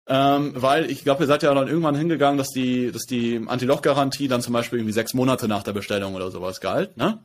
ähm, 0.06 0.52
weil 0.54 0.90
ich 0.90 1.02
glaube, 1.02 1.24
ihr 1.24 1.26
seid 1.26 1.42
ja 1.42 1.54
dann 1.54 1.66
irgendwann 1.66 1.96
hingegangen, 1.96 2.36
dass 2.36 2.50
die, 2.50 2.92
dass 2.92 3.06
die 3.06 3.42
Anti-Loch-Garantie 3.46 4.28
dann 4.28 4.42
zum 4.42 4.52
Beispiel 4.52 4.78
irgendwie 4.78 4.92
sechs 4.92 5.14
Monate 5.14 5.48
nach 5.48 5.62
der 5.62 5.72
Bestellung 5.72 6.14
oder 6.14 6.30
sowas 6.30 6.60
galt, 6.60 6.96
ne? 6.96 7.20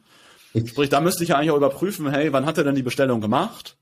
Sprich, 0.66 0.90
da 0.90 1.00
müsste 1.00 1.24
ich 1.24 1.30
ja 1.30 1.36
eigentlich 1.36 1.52
auch 1.52 1.58
überprüfen, 1.58 2.10
hey, 2.10 2.34
wann 2.34 2.48
hat 2.48 2.58
er 2.58 2.64
denn 2.64 2.74
die 2.74 2.82
Bestellung 2.82 3.22
gemacht? 3.22 3.78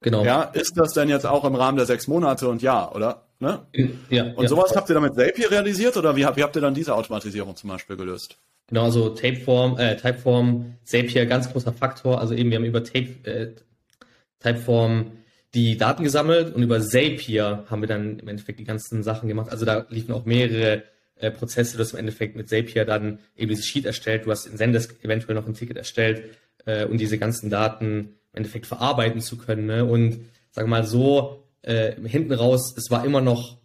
Genau. 0.00 0.24
Ja, 0.24 0.42
ist 0.42 0.76
das 0.76 0.92
denn 0.92 1.08
jetzt 1.08 1.26
auch 1.26 1.44
im 1.44 1.54
Rahmen 1.54 1.76
der 1.76 1.86
sechs 1.86 2.06
Monate 2.06 2.48
und 2.48 2.62
ja, 2.62 2.90
oder? 2.92 3.26
Ne? 3.40 3.66
Ja. 4.10 4.24
Und 4.34 4.42
ja. 4.42 4.48
sowas 4.48 4.74
habt 4.74 4.88
ihr 4.88 4.94
damit 4.94 5.14
Zapier 5.14 5.50
realisiert 5.50 5.96
oder 5.96 6.16
wie, 6.16 6.22
wie 6.22 6.42
habt 6.42 6.56
ihr 6.56 6.62
dann 6.62 6.74
diese 6.74 6.94
Automatisierung 6.94 7.56
zum 7.56 7.70
Beispiel 7.70 7.96
gelöst? 7.96 8.38
Genau, 8.68 8.84
also 8.84 9.08
Tapeform, 9.10 9.78
äh, 9.78 9.96
Typeform, 9.96 10.74
Zapier, 10.84 11.26
ganz 11.26 11.50
großer 11.50 11.72
Faktor. 11.72 12.20
Also 12.20 12.34
eben, 12.34 12.50
wir 12.50 12.58
haben 12.58 12.64
über 12.64 12.84
Tape, 12.84 13.08
äh, 13.24 13.54
Typeform 14.40 15.12
die 15.54 15.76
Daten 15.76 16.04
gesammelt 16.04 16.54
und 16.54 16.62
über 16.62 16.80
Zapier 16.80 17.64
haben 17.70 17.80
wir 17.80 17.88
dann 17.88 18.18
im 18.18 18.28
Endeffekt 18.28 18.60
die 18.60 18.64
ganzen 18.64 19.02
Sachen 19.02 19.28
gemacht. 19.28 19.50
Also 19.50 19.64
da 19.64 19.86
liefen 19.88 20.12
auch 20.12 20.26
mehrere 20.26 20.82
äh, 21.16 21.30
Prozesse, 21.30 21.76
du 21.76 21.82
hast 21.82 21.92
im 21.92 21.98
Endeffekt 21.98 22.36
mit 22.36 22.48
Zapier 22.48 22.84
dann 22.84 23.20
eben 23.36 23.48
dieses 23.48 23.64
Sheet 23.64 23.86
erstellt, 23.86 24.26
du 24.26 24.30
hast 24.30 24.46
in 24.46 24.58
Zendesk 24.58 25.02
eventuell 25.02 25.34
noch 25.34 25.46
ein 25.46 25.54
Ticket 25.54 25.78
erstellt 25.78 26.24
äh, 26.66 26.84
und 26.84 26.98
diese 26.98 27.18
ganzen 27.18 27.48
Daten 27.50 28.17
im 28.32 28.38
Endeffekt 28.38 28.66
verarbeiten 28.66 29.20
zu 29.20 29.36
können. 29.36 29.66
Ne? 29.66 29.84
Und 29.84 30.20
sagen 30.50 30.68
wir 30.68 30.78
mal 30.78 30.86
so, 30.86 31.44
äh, 31.62 31.94
hinten 32.04 32.32
raus, 32.32 32.74
es 32.76 32.90
war 32.90 33.04
immer 33.04 33.20
noch 33.20 33.58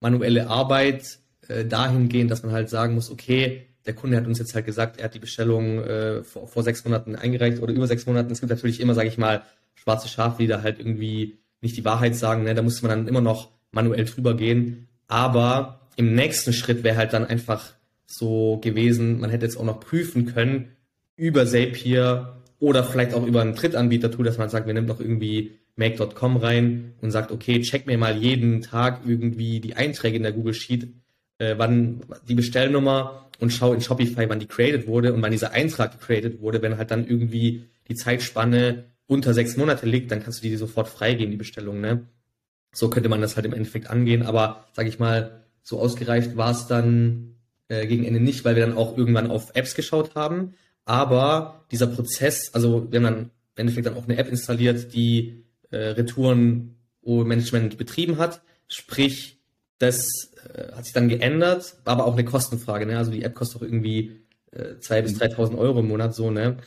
manuelle 0.00 0.48
Arbeit 0.48 1.18
äh, 1.48 1.64
dahingehend, 1.64 2.30
dass 2.30 2.42
man 2.42 2.52
halt 2.52 2.70
sagen 2.70 2.94
muss, 2.94 3.10
okay, 3.10 3.66
der 3.86 3.94
Kunde 3.94 4.16
hat 4.16 4.26
uns 4.26 4.38
jetzt 4.38 4.54
halt 4.54 4.66
gesagt, 4.66 4.98
er 4.98 5.04
hat 5.04 5.14
die 5.14 5.20
Bestellung 5.20 5.82
äh, 5.82 6.22
vor, 6.22 6.46
vor 6.46 6.62
sechs 6.62 6.84
Monaten 6.84 7.16
eingereicht 7.16 7.62
oder 7.62 7.72
über 7.72 7.86
sechs 7.86 8.06
Monaten. 8.06 8.30
Es 8.30 8.40
gibt 8.40 8.50
natürlich 8.50 8.80
immer, 8.80 8.94
sage 8.94 9.08
ich 9.08 9.18
mal, 9.18 9.42
schwarze 9.74 10.08
Schafe, 10.08 10.42
die 10.42 10.48
da 10.48 10.62
halt 10.62 10.78
irgendwie 10.78 11.38
nicht 11.60 11.76
die 11.76 11.84
Wahrheit 11.84 12.14
sagen. 12.14 12.44
Ne? 12.44 12.54
Da 12.54 12.62
muss 12.62 12.82
man 12.82 12.90
dann 12.90 13.08
immer 13.08 13.20
noch 13.20 13.50
manuell 13.72 14.04
drüber 14.04 14.36
gehen. 14.36 14.88
Aber 15.08 15.80
im 15.96 16.14
nächsten 16.14 16.52
Schritt 16.52 16.84
wäre 16.84 16.96
halt 16.96 17.12
dann 17.12 17.26
einfach 17.26 17.72
so 18.06 18.58
gewesen, 18.58 19.20
man 19.20 19.30
hätte 19.30 19.46
jetzt 19.46 19.56
auch 19.56 19.64
noch 19.64 19.80
prüfen 19.80 20.26
können 20.26 20.72
über 21.16 21.46
Zapier 21.46 22.39
oder 22.60 22.84
vielleicht 22.84 23.14
auch 23.14 23.26
über 23.26 23.40
ein 23.40 23.54
Drittanbieter-Tool, 23.54 24.24
dass 24.24 24.38
man 24.38 24.50
sagt, 24.50 24.66
wir 24.66 24.74
nehmen 24.74 24.86
doch 24.86 25.00
irgendwie 25.00 25.58
make.com 25.76 26.36
rein 26.36 26.94
und 27.00 27.10
sagt, 27.10 27.32
okay, 27.32 27.60
check 27.62 27.86
mir 27.86 27.98
mal 27.98 28.16
jeden 28.16 28.60
Tag 28.60 29.00
irgendwie 29.06 29.60
die 29.60 29.74
Einträge 29.74 30.18
in 30.18 30.22
der 30.22 30.32
Google 30.32 30.54
Sheet, 30.54 30.88
äh, 31.38 31.54
wann 31.56 32.02
die 32.28 32.34
Bestellnummer 32.34 33.30
und 33.40 33.50
schau 33.50 33.72
in 33.72 33.80
Shopify, 33.80 34.28
wann 34.28 34.40
die 34.40 34.46
created 34.46 34.86
wurde 34.86 35.14
und 35.14 35.22
wann 35.22 35.32
dieser 35.32 35.52
Eintrag 35.52 35.98
created 35.98 36.40
wurde. 36.42 36.60
Wenn 36.60 36.76
halt 36.76 36.90
dann 36.90 37.06
irgendwie 37.08 37.64
die 37.88 37.94
Zeitspanne 37.94 38.84
unter 39.06 39.32
sechs 39.32 39.56
Monate 39.56 39.86
liegt, 39.86 40.10
dann 40.10 40.22
kannst 40.22 40.44
du 40.44 40.48
die 40.48 40.56
sofort 40.56 40.88
freigeben, 40.88 41.30
die 41.30 41.38
Bestellung, 41.38 41.80
ne? 41.80 42.06
So 42.72 42.88
könnte 42.88 43.08
man 43.08 43.20
das 43.20 43.34
halt 43.34 43.46
im 43.46 43.54
Endeffekt 43.54 43.90
angehen, 43.90 44.22
aber 44.22 44.66
sag 44.74 44.86
ich 44.86 45.00
mal, 45.00 45.44
so 45.62 45.80
ausgereift 45.80 46.36
war 46.36 46.52
es 46.52 46.68
dann 46.68 47.34
äh, 47.68 47.86
gegen 47.86 48.04
Ende 48.04 48.20
nicht, 48.20 48.44
weil 48.44 48.54
wir 48.54 48.64
dann 48.64 48.76
auch 48.76 48.96
irgendwann 48.96 49.30
auf 49.30 49.50
Apps 49.54 49.74
geschaut 49.74 50.14
haben. 50.14 50.54
Aber 50.84 51.64
dieser 51.70 51.86
Prozess, 51.86 52.50
also 52.52 52.90
wir 52.90 52.98
haben 52.98 53.04
dann 53.04 53.22
im 53.22 53.30
Endeffekt 53.56 53.86
dann 53.86 53.96
auch 53.96 54.04
eine 54.04 54.16
App 54.16 54.28
installiert, 54.28 54.92
die 54.94 55.44
äh, 55.70 55.76
Retourenmanagement 55.76 57.78
betrieben 57.78 58.18
hat. 58.18 58.42
Sprich, 58.68 59.40
das 59.78 60.08
äh, 60.54 60.72
hat 60.72 60.84
sich 60.84 60.94
dann 60.94 61.08
geändert, 61.08 61.76
aber 61.84 62.06
auch 62.06 62.14
eine 62.14 62.24
Kostenfrage. 62.24 62.86
Ne? 62.86 62.98
Also 62.98 63.10
die 63.10 63.22
App 63.22 63.34
kostet 63.34 63.60
auch 63.60 63.64
irgendwie 63.64 64.22
äh, 64.52 64.74
2.000 64.80 65.02
bis 65.02 65.20
3.000 65.20 65.58
Euro 65.58 65.80
im 65.80 65.88
Monat 65.88 66.14
so. 66.14 66.30
Ne? 66.30 66.58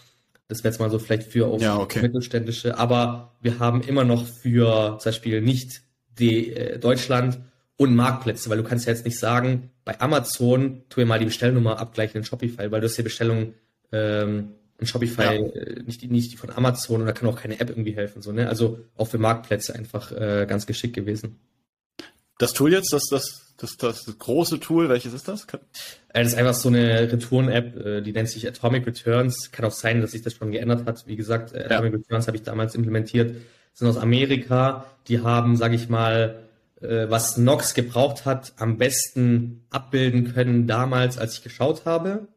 Das 0.48 0.60
wäre 0.60 0.72
jetzt 0.72 0.80
mal 0.80 0.90
so 0.90 1.00
vielleicht 1.00 1.24
für 1.24 1.48
auch 1.48 1.62
ja, 1.62 1.78
okay. 1.78 2.02
mittelständische. 2.02 2.78
Aber 2.78 3.36
wir 3.42 3.60
haben 3.60 3.82
immer 3.82 4.04
noch 4.04 4.26
für 4.26 4.98
zum 5.00 5.10
Beispiel 5.10 5.42
nicht 5.42 5.82
die, 6.20 6.54
äh, 6.54 6.80
Deutschland 6.80 7.40
und 7.76 7.96
Marktplätze, 7.96 8.50
weil 8.50 8.58
du 8.58 8.64
kannst 8.64 8.86
ja 8.86 8.94
jetzt 8.94 9.06
nicht 9.06 9.20
sagen, 9.20 9.72
bei 9.84 10.00
Amazon 10.00 10.84
tu 10.90 11.00
mir 11.00 11.06
mal 11.06 11.20
die 11.20 11.26
Bestellnummer 11.26 11.80
abgleichen 11.80 12.20
in 12.20 12.24
Shopify, 12.24 12.72
weil 12.72 12.82
du 12.82 12.88
hast 12.88 12.98
die 12.98 13.04
Bestellung 13.04 13.54
ähm, 13.94 14.56
in 14.80 14.88
Shopify, 14.88 15.22
ja. 15.22 15.32
äh, 15.34 15.84
nicht, 15.84 16.02
die, 16.02 16.08
nicht 16.08 16.32
die 16.32 16.38
von 16.38 16.50
Amazon 16.50 17.02
und 17.02 17.08
da 17.08 17.14
kann 17.14 17.30
auch 17.30 17.40
keine 17.40 17.60
App 17.60 17.70
irgendwie 17.70 17.96
helfen. 17.96 18.22
So, 18.22 18.32
ne? 18.32 18.50
Also 18.50 18.80
auch 18.98 19.06
für 19.06 19.18
Marktplätze 19.18 19.76
einfach 19.76 20.12
äh, 20.12 20.46
ganz 20.48 20.66
geschickt 20.66 20.96
gewesen. 20.96 21.40
Das 22.40 22.54
Tool 22.54 22.74
jetzt, 22.74 22.92
das, 22.92 23.04
das, 23.10 23.54
das, 23.58 23.78
das 23.78 24.18
große 24.18 24.60
Tool, 24.60 24.90
welches 24.90 25.14
ist 25.14 25.28
das? 25.28 25.46
Äh, 25.46 25.60
das 26.14 26.30
ist 26.30 26.36
einfach 26.36 26.56
so 26.56 26.70
eine 26.70 27.12
Retouren-App, 27.12 27.76
äh, 27.78 28.02
die 28.02 28.12
nennt 28.12 28.30
sich 28.30 28.48
Atomic 28.48 28.88
Returns. 28.88 29.52
Kann 29.52 29.66
auch 29.66 29.72
sein, 29.72 30.02
dass 30.02 30.12
sich 30.12 30.24
das 30.24 30.34
schon 30.34 30.52
geändert 30.52 30.86
hat. 30.86 31.06
Wie 31.08 31.16
gesagt, 31.16 31.54
äh, 31.54 31.66
Atomic 31.66 31.94
ja. 31.94 32.00
Returns 32.00 32.28
habe 32.28 32.38
ich 32.38 32.44
damals 32.44 32.76
implementiert. 32.76 33.36
Das 33.72 33.80
sind 33.80 33.88
aus 33.88 33.98
Amerika. 33.98 34.86
Die 35.08 35.22
haben, 35.22 35.56
sage 35.56 35.76
ich 35.76 35.90
mal, 35.90 36.40
was 36.80 37.38
Nox 37.38 37.76
gebraucht 37.76 38.26
hat, 38.26 38.52
am 38.58 38.78
besten 38.78 39.64
abbilden 39.70 40.34
können 40.34 40.68
damals, 40.68 41.18
als 41.18 41.36
ich 41.36 41.42
geschaut 41.42 41.86
habe. 41.86 42.28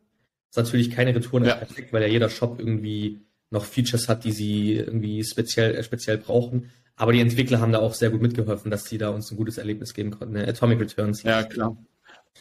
Ist 0.56 0.64
natürlich 0.64 0.90
keine 0.90 1.14
Retouren 1.14 1.44
ja. 1.44 1.56
perfekt, 1.56 1.92
weil 1.92 2.00
ja 2.00 2.08
jeder 2.08 2.30
Shop 2.30 2.58
irgendwie 2.58 3.20
noch 3.50 3.66
Features 3.66 4.08
hat, 4.08 4.24
die 4.24 4.32
sie 4.32 4.72
irgendwie 4.72 5.22
speziell, 5.22 5.74
äh, 5.74 5.84
speziell 5.84 6.16
brauchen. 6.16 6.70
Aber 6.96 7.12
die 7.12 7.20
Entwickler 7.20 7.60
haben 7.60 7.72
da 7.72 7.80
auch 7.80 7.92
sehr 7.92 8.08
gut 8.08 8.22
mitgeholfen, 8.22 8.70
dass 8.70 8.86
sie 8.86 8.96
da 8.96 9.10
uns 9.10 9.30
ein 9.30 9.36
gutes 9.36 9.58
Erlebnis 9.58 9.92
geben 9.92 10.12
konnten. 10.12 10.32
Ne? 10.32 10.48
Atomic 10.48 10.80
Returns. 10.80 11.22
Ja, 11.24 11.42
klar. 11.42 11.76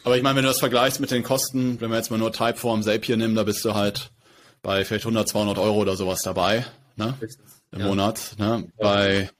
Aber 0.02 0.16
ich 0.16 0.22
meine, 0.22 0.36
wenn 0.36 0.44
du 0.44 0.48
das 0.48 0.60
vergleichst 0.60 0.98
mit 0.98 1.10
den 1.10 1.22
Kosten, 1.22 1.78
wenn 1.80 1.90
wir 1.90 1.96
jetzt 1.96 2.10
mal 2.10 2.16
nur 2.16 2.32
Typeform 2.32 2.82
Zapier 2.82 3.18
nehmen, 3.18 3.34
da 3.34 3.42
bist 3.42 3.62
du 3.66 3.74
halt 3.74 4.10
bei 4.62 4.84
vielleicht 4.86 5.04
100, 5.04 5.28
200 5.28 5.58
Euro 5.58 5.76
oder 5.76 5.94
sowas 5.94 6.22
dabei, 6.22 6.64
ne? 6.96 7.14
Im 7.72 7.80
ja. 7.80 7.86
Monat, 7.86 8.34
ne? 8.38 8.44
Ja. 8.46 8.62
Bei, 8.78 9.30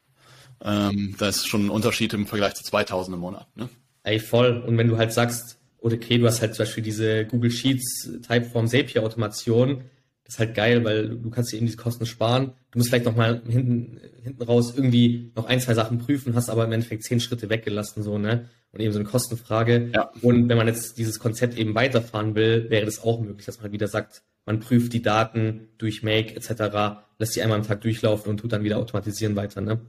ähm, 0.62 1.14
da 1.18 1.28
ist 1.28 1.48
schon 1.48 1.66
ein 1.66 1.70
Unterschied 1.70 2.12
im 2.12 2.26
Vergleich 2.26 2.54
zu 2.54 2.64
2000 2.64 3.14
im 3.14 3.20
Monat, 3.20 3.46
ne? 3.56 3.70
Ey, 4.02 4.20
voll. 4.20 4.62
Und 4.66 4.76
wenn 4.76 4.88
du 4.88 4.98
halt 4.98 5.14
sagst, 5.14 5.55
oder 5.78 5.96
okay, 5.96 6.18
du 6.18 6.26
hast 6.26 6.40
halt 6.40 6.54
zum 6.54 6.64
Beispiel 6.64 6.84
diese 6.84 7.26
Google 7.26 7.50
Sheets 7.50 8.10
Typeform 8.26 8.68
Zapier 8.68 9.02
Automation, 9.02 9.82
das 10.26 10.34
ist 10.34 10.38
halt 10.40 10.54
geil, 10.56 10.84
weil 10.84 11.08
du 11.08 11.30
kannst 11.30 11.52
dir 11.52 11.56
eben 11.56 11.66
diese 11.66 11.78
Kosten 11.78 12.04
sparen. 12.04 12.52
Du 12.72 12.78
musst 12.78 12.90
vielleicht 12.90 13.04
noch 13.04 13.14
mal 13.14 13.42
hinten, 13.48 14.00
hinten 14.24 14.42
raus 14.42 14.74
irgendwie 14.76 15.30
noch 15.36 15.44
ein, 15.44 15.60
zwei 15.60 15.74
Sachen 15.74 15.98
prüfen, 15.98 16.34
hast 16.34 16.50
aber 16.50 16.64
im 16.64 16.72
Endeffekt 16.72 17.04
zehn 17.04 17.20
Schritte 17.20 17.48
weggelassen, 17.48 18.02
so, 18.02 18.18
ne? 18.18 18.48
Und 18.72 18.80
eben 18.80 18.92
so 18.92 18.98
eine 18.98 19.08
Kostenfrage. 19.08 19.90
Ja. 19.94 20.10
Und 20.22 20.48
wenn 20.48 20.56
man 20.56 20.66
jetzt 20.66 20.98
dieses 20.98 21.20
Konzept 21.20 21.56
eben 21.56 21.76
weiterfahren 21.76 22.34
will, 22.34 22.68
wäre 22.70 22.84
das 22.84 23.04
auch 23.04 23.20
möglich, 23.20 23.46
dass 23.46 23.58
man 23.58 23.64
halt 23.64 23.72
wieder 23.72 23.86
sagt, 23.86 24.24
man 24.44 24.58
prüft 24.58 24.92
die 24.92 25.02
Daten 25.02 25.68
durch 25.78 26.02
Make 26.02 26.34
etc., 26.34 26.98
lässt 27.18 27.36
die 27.36 27.42
einmal 27.42 27.58
am 27.58 27.66
Tag 27.66 27.80
durchlaufen 27.82 28.28
und 28.28 28.38
tut 28.38 28.52
dann 28.52 28.64
wieder 28.64 28.78
automatisieren 28.78 29.36
weiter, 29.36 29.60
ne? 29.60 29.80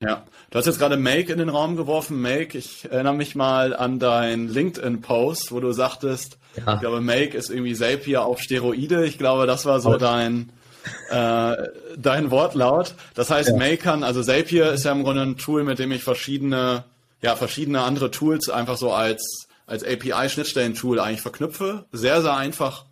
Ja, 0.00 0.24
du 0.50 0.58
hast 0.58 0.66
jetzt 0.66 0.78
gerade 0.78 0.96
Make 0.96 1.32
in 1.32 1.38
den 1.38 1.48
Raum 1.48 1.74
geworfen. 1.76 2.20
Make, 2.20 2.56
ich 2.56 2.88
erinnere 2.88 3.14
mich 3.14 3.34
mal 3.34 3.74
an 3.74 3.98
dein 3.98 4.46
LinkedIn-Post, 4.46 5.50
wo 5.50 5.58
du 5.58 5.72
sagtest, 5.72 6.38
ja. 6.56 6.74
ich 6.74 6.80
glaube, 6.80 7.00
Make 7.00 7.36
ist 7.36 7.50
irgendwie 7.50 7.74
Zapier 7.74 8.24
auf 8.24 8.40
Steroide. 8.40 9.04
Ich 9.06 9.18
glaube, 9.18 9.48
das 9.48 9.66
war 9.66 9.80
so 9.80 9.96
dein, 9.96 10.52
äh, 11.10 11.56
dein 11.96 12.30
Wortlaut. 12.30 12.94
Das 13.14 13.30
heißt, 13.30 13.50
ja. 13.50 13.56
Make 13.56 13.78
kann, 13.78 14.04
also 14.04 14.22
Zapier 14.22 14.70
ist 14.70 14.84
ja 14.84 14.92
im 14.92 15.02
Grunde 15.02 15.22
ein 15.22 15.36
Tool, 15.36 15.64
mit 15.64 15.80
dem 15.80 15.90
ich 15.90 16.04
verschiedene, 16.04 16.84
ja, 17.20 17.34
verschiedene 17.34 17.82
andere 17.82 18.12
Tools 18.12 18.48
einfach 18.50 18.76
so 18.76 18.92
als, 18.92 19.48
als 19.66 19.82
API-Schnittstellen-Tool 19.82 21.00
eigentlich 21.00 21.22
verknüpfe. 21.22 21.86
Sehr, 21.90 22.22
sehr 22.22 22.36
einfach 22.36 22.84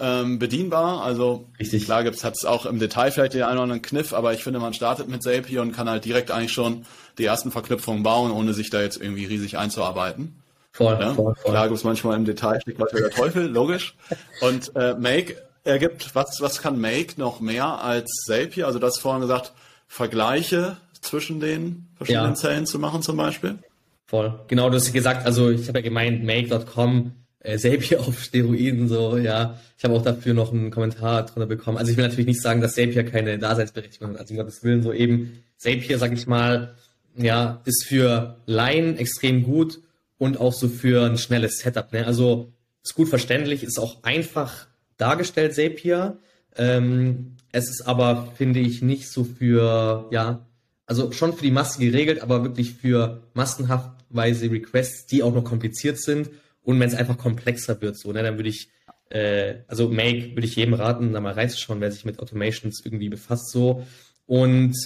ähm, 0.00 0.38
bedienbar. 0.38 1.02
Also 1.02 1.46
Richtig. 1.58 1.84
klar 1.84 2.04
gibt's 2.04 2.24
hat's 2.24 2.44
auch 2.44 2.66
im 2.66 2.78
Detail 2.78 3.10
vielleicht 3.10 3.34
den 3.34 3.42
einen 3.42 3.54
oder 3.54 3.62
anderen 3.64 3.82
Kniff, 3.82 4.12
aber 4.12 4.32
ich 4.32 4.42
finde, 4.42 4.58
man 4.58 4.74
startet 4.74 5.08
mit 5.08 5.22
Zapier 5.22 5.62
und 5.62 5.72
kann 5.72 5.88
halt 5.88 6.04
direkt 6.04 6.30
eigentlich 6.30 6.52
schon 6.52 6.84
die 7.18 7.24
ersten 7.24 7.50
Verknüpfungen 7.50 8.02
bauen, 8.02 8.30
ohne 8.30 8.54
sich 8.54 8.70
da 8.70 8.80
jetzt 8.80 9.00
irgendwie 9.00 9.26
riesig 9.26 9.58
einzuarbeiten. 9.58 10.40
Voll, 10.72 10.98
ja? 11.00 11.14
voll, 11.14 11.34
voll. 11.34 11.52
Klar 11.52 11.68
gibt's 11.68 11.84
manchmal 11.84 12.16
im 12.16 12.24
Detail 12.24 12.60
steckt 12.60 12.80
was 12.80 12.90
der 12.90 13.10
Teufel, 13.10 13.46
logisch. 13.46 13.94
Und 14.40 14.74
äh, 14.76 14.94
Make 14.94 15.36
ergibt, 15.64 16.14
was, 16.14 16.40
was 16.40 16.62
kann 16.62 16.80
Make 16.80 17.14
noch 17.16 17.40
mehr 17.40 17.82
als 17.82 18.24
Zapier? 18.26 18.66
Also 18.66 18.78
du 18.78 18.86
hast 18.86 18.98
vorhin 18.98 19.20
gesagt, 19.20 19.52
Vergleiche 19.86 20.76
zwischen 21.00 21.40
den 21.40 21.88
verschiedenen 21.96 22.30
ja. 22.30 22.34
Zellen 22.34 22.66
zu 22.66 22.78
machen 22.78 23.02
zum 23.02 23.16
Beispiel. 23.16 23.58
Voll. 24.06 24.40
Genau, 24.48 24.70
du 24.70 24.76
hast 24.76 24.92
gesagt, 24.92 25.26
also 25.26 25.50
ich 25.50 25.68
habe 25.68 25.78
ja 25.78 25.82
gemeint, 25.84 26.24
make.com 26.24 27.12
äh, 27.40 27.58
Zapier 27.58 28.00
auf 28.00 28.22
Steroiden, 28.22 28.88
so, 28.88 29.16
ja. 29.16 29.58
Ich 29.78 29.84
habe 29.84 29.94
auch 29.94 30.02
dafür 30.02 30.34
noch 30.34 30.52
einen 30.52 30.70
Kommentar 30.70 31.24
drunter 31.24 31.46
bekommen. 31.46 31.78
Also 31.78 31.90
ich 31.90 31.96
will 31.96 32.04
natürlich 32.04 32.26
nicht 32.26 32.42
sagen, 32.42 32.60
dass 32.60 32.74
Zapier 32.74 33.04
keine 33.04 33.38
Daseinsberechtigung 33.38 34.12
hat. 34.12 34.20
Also 34.20 34.34
um 34.34 34.38
Gottes 34.38 34.62
Willen, 34.62 34.82
so 34.82 34.92
eben 34.92 35.42
Zapier, 35.56 35.98
sag 35.98 36.12
ich 36.12 36.26
mal, 36.26 36.74
ja, 37.16 37.60
ist 37.64 37.84
für 37.86 38.36
Laien 38.46 38.98
extrem 38.98 39.42
gut 39.42 39.80
und 40.18 40.38
auch 40.38 40.52
so 40.52 40.68
für 40.68 41.06
ein 41.06 41.16
schnelles 41.16 41.58
Setup. 41.58 41.92
Ne? 41.92 42.06
Also 42.06 42.52
ist 42.82 42.94
gut 42.94 43.08
verständlich, 43.08 43.62
ist 43.62 43.78
auch 43.78 44.02
einfach 44.02 44.66
dargestellt, 44.98 45.54
Zapier. 45.54 46.18
Ähm, 46.56 47.36
es 47.52 47.70
ist 47.70 47.86
aber, 47.86 48.32
finde 48.36 48.60
ich, 48.60 48.82
nicht 48.82 49.08
so 49.08 49.24
für, 49.24 50.08
ja, 50.10 50.46
also 50.84 51.10
schon 51.12 51.32
für 51.32 51.42
die 51.42 51.50
Masse 51.50 51.78
geregelt, 51.78 52.20
aber 52.20 52.42
wirklich 52.42 52.74
für 52.74 53.22
massenhaftweise 53.32 54.50
Requests, 54.50 55.06
die 55.06 55.22
auch 55.22 55.34
noch 55.34 55.44
kompliziert 55.44 55.98
sind 55.98 56.28
und 56.62 56.78
wenn 56.78 56.88
es 56.88 56.94
einfach 56.94 57.18
komplexer 57.18 57.80
wird, 57.80 57.96
so, 57.96 58.12
ne, 58.12 58.22
dann 58.22 58.36
würde 58.36 58.48
ich, 58.48 58.70
äh, 59.10 59.56
also 59.66 59.88
Make 59.88 60.36
würde 60.36 60.46
ich 60.46 60.56
jedem 60.56 60.74
raten, 60.74 61.12
da 61.12 61.20
mal 61.20 61.32
reinzuschauen, 61.32 61.80
wer 61.80 61.90
sich 61.90 62.04
mit 62.04 62.20
Automations 62.20 62.82
irgendwie 62.84 63.08
befasst, 63.08 63.50
so. 63.50 63.86
Und 64.26 64.76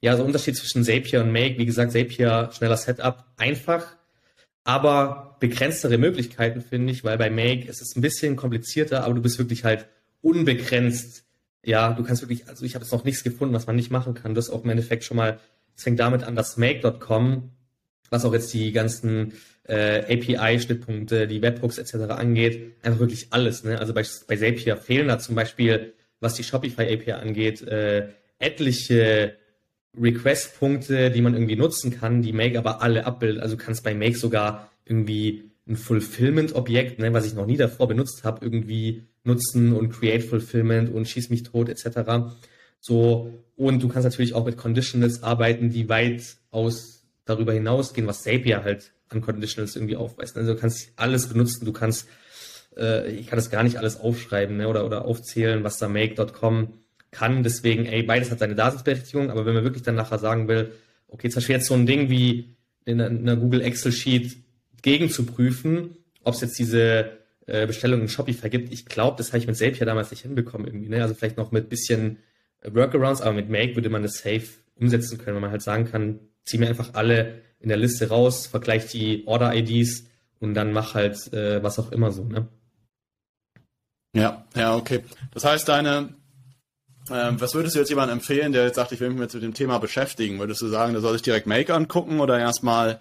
ja, 0.00 0.16
so 0.16 0.24
Unterschied 0.24 0.56
zwischen 0.56 0.84
Zapier 0.84 1.20
und 1.20 1.32
Make, 1.32 1.58
wie 1.58 1.66
gesagt, 1.66 1.92
Zapier 1.92 2.50
schneller 2.52 2.76
Setup, 2.76 3.24
einfach, 3.36 3.96
aber 4.64 5.36
begrenztere 5.40 5.98
Möglichkeiten, 5.98 6.60
finde 6.60 6.92
ich, 6.92 7.02
weil 7.04 7.18
bei 7.18 7.30
Make 7.30 7.68
ist 7.68 7.82
es 7.82 7.96
ein 7.96 8.00
bisschen 8.00 8.36
komplizierter, 8.36 9.04
aber 9.04 9.14
du 9.14 9.22
bist 9.22 9.38
wirklich 9.38 9.64
halt 9.64 9.86
unbegrenzt. 10.20 11.24
Ja, 11.64 11.92
du 11.92 12.02
kannst 12.04 12.22
wirklich, 12.22 12.48
also 12.48 12.64
ich 12.64 12.74
habe 12.74 12.84
jetzt 12.84 12.92
noch 12.92 13.04
nichts 13.04 13.24
gefunden, 13.24 13.54
was 13.54 13.66
man 13.66 13.76
nicht 13.76 13.90
machen 13.90 14.14
kann. 14.14 14.34
Das 14.34 14.50
auch 14.50 14.64
im 14.64 14.70
Endeffekt 14.70 15.04
schon 15.04 15.16
mal, 15.16 15.40
es 15.76 15.82
fängt 15.82 15.98
damit 16.00 16.22
an, 16.22 16.36
dass 16.36 16.56
Make.com, 16.56 17.50
was 18.12 18.24
auch 18.24 18.32
jetzt 18.32 18.52
die 18.52 18.72
ganzen 18.72 19.32
äh, 19.64 20.00
API-Schnittpunkte, 20.14 21.26
die 21.26 21.42
Webhooks 21.42 21.78
etc. 21.78 21.94
angeht, 22.10 22.74
einfach 22.82 23.00
wirklich 23.00 23.28
alles. 23.30 23.64
Ne? 23.64 23.78
Also 23.78 23.94
bei, 23.94 24.04
bei 24.26 24.36
Zapier 24.36 24.76
fehlen 24.76 25.08
da 25.08 25.18
zum 25.18 25.34
Beispiel, 25.34 25.94
was 26.20 26.34
die 26.34 26.44
Shopify 26.44 26.82
API 26.92 27.12
angeht, 27.12 27.62
äh, 27.62 28.08
etliche 28.38 29.36
Request-Punkte, 30.00 31.10
die 31.10 31.20
man 31.20 31.34
irgendwie 31.34 31.56
nutzen 31.56 31.90
kann, 31.90 32.22
die 32.22 32.32
Make 32.32 32.58
aber 32.58 32.82
alle 32.82 33.06
abbildet. 33.06 33.42
Also 33.42 33.56
kannst 33.56 33.84
bei 33.84 33.94
Make 33.94 34.16
sogar 34.16 34.70
irgendwie 34.84 35.50
ein 35.68 35.76
Fulfillment-Objekt, 35.76 36.98
ne, 36.98 37.12
was 37.12 37.26
ich 37.26 37.34
noch 37.34 37.46
nie 37.46 37.56
davor 37.56 37.88
benutzt 37.88 38.24
habe, 38.24 38.44
irgendwie 38.44 39.04
nutzen 39.24 39.72
und 39.72 39.90
Create 39.90 40.24
Fulfillment 40.24 40.92
und 40.92 41.06
Schieß 41.06 41.30
mich 41.30 41.44
tot 41.44 41.68
etc. 41.68 42.34
So 42.80 43.32
und 43.56 43.82
du 43.82 43.88
kannst 43.88 44.04
natürlich 44.04 44.34
auch 44.34 44.44
mit 44.44 44.56
Conditionals 44.56 45.22
arbeiten, 45.22 45.70
die 45.70 45.88
weit 45.88 46.22
aus 46.50 47.01
darüber 47.24 47.52
hinausgehen, 47.52 48.06
was 48.06 48.22
Zapier 48.22 48.64
halt 48.64 48.92
an 49.08 49.20
Conditionals 49.20 49.76
irgendwie 49.76 49.96
aufweist. 49.96 50.36
Also 50.36 50.54
du 50.54 50.60
kannst 50.60 50.92
alles 50.96 51.28
benutzen, 51.28 51.64
du 51.64 51.72
kannst, 51.72 52.08
äh, 52.76 53.10
ich 53.12 53.26
kann 53.26 53.36
das 53.36 53.50
gar 53.50 53.62
nicht 53.62 53.76
alles 53.76 54.00
aufschreiben 54.00 54.56
ne, 54.56 54.68
oder, 54.68 54.84
oder 54.86 55.04
aufzählen, 55.04 55.64
was 55.64 55.78
da 55.78 55.88
make.com 55.88 56.74
kann. 57.10 57.42
Deswegen, 57.42 57.86
ey, 57.86 58.02
beides 58.02 58.30
hat 58.30 58.38
seine 58.38 58.54
Daseinsberechtigung, 58.54 59.30
aber 59.30 59.46
wenn 59.46 59.54
man 59.54 59.64
wirklich 59.64 59.82
dann 59.82 59.94
nachher 59.94 60.18
sagen 60.18 60.48
will, 60.48 60.72
okay, 61.08 61.28
zum 61.28 61.40
Beispiel 61.40 61.56
jetzt 61.56 61.66
so 61.66 61.74
ein 61.74 61.86
Ding 61.86 62.08
wie 62.08 62.56
in 62.84 63.00
einer 63.00 63.36
Google 63.36 63.60
Excel 63.60 63.92
Sheet 63.92 64.36
gegen 64.80 65.10
zu 65.10 65.24
prüfen, 65.24 65.96
ob 66.24 66.34
es 66.34 66.40
jetzt 66.40 66.58
diese 66.58 67.18
äh, 67.46 67.66
Bestellung 67.66 68.00
in 68.00 68.08
Shopify 68.08 68.48
gibt, 68.48 68.72
ich 68.72 68.86
glaube, 68.86 69.18
das 69.18 69.28
habe 69.28 69.38
ich 69.38 69.46
mit 69.46 69.56
Zapier 69.56 69.86
damals 69.86 70.10
nicht 70.10 70.22
hinbekommen 70.22 70.66
irgendwie. 70.66 70.88
Ne? 70.88 71.02
Also 71.02 71.14
vielleicht 71.14 71.36
noch 71.36 71.52
mit 71.52 71.68
bisschen 71.68 72.18
Workarounds, 72.64 73.20
aber 73.20 73.32
mit 73.32 73.50
Make 73.50 73.76
würde 73.76 73.90
man 73.90 74.02
das 74.02 74.18
safe 74.18 74.46
umsetzen 74.76 75.18
können, 75.18 75.36
wenn 75.36 75.42
man 75.42 75.50
halt 75.50 75.62
sagen 75.62 75.84
kann, 75.84 76.20
zieh 76.44 76.58
mir 76.58 76.68
einfach 76.68 76.94
alle 76.94 77.42
in 77.60 77.68
der 77.68 77.78
Liste 77.78 78.08
raus, 78.08 78.46
vergleich 78.46 78.86
die 78.88 79.24
Order-IDs 79.26 80.04
und 80.40 80.54
dann 80.54 80.72
mach 80.72 80.94
halt 80.94 81.32
äh, 81.32 81.62
was 81.62 81.78
auch 81.78 81.92
immer 81.92 82.10
so, 82.10 82.24
ne? 82.24 82.48
Ja, 84.14 84.44
ja, 84.54 84.76
okay. 84.76 85.04
Das 85.32 85.44
heißt, 85.44 85.68
deine, 85.68 86.14
äh, 87.08 87.30
was 87.32 87.54
würdest 87.54 87.74
du 87.74 87.78
jetzt 87.78 87.88
jemandem 87.88 88.18
empfehlen, 88.18 88.52
der 88.52 88.64
jetzt 88.64 88.76
sagt, 88.76 88.92
ich 88.92 89.00
will 89.00 89.08
mich 89.10 89.18
mit 89.18 89.32
dem 89.42 89.54
Thema 89.54 89.78
beschäftigen? 89.78 90.38
Würdest 90.38 90.60
du 90.60 90.68
sagen, 90.68 90.92
der 90.92 91.00
soll 91.00 91.14
sich 91.14 91.22
direkt 91.22 91.46
Make 91.46 91.72
angucken 91.72 92.20
oder 92.20 92.38
erstmal 92.38 93.00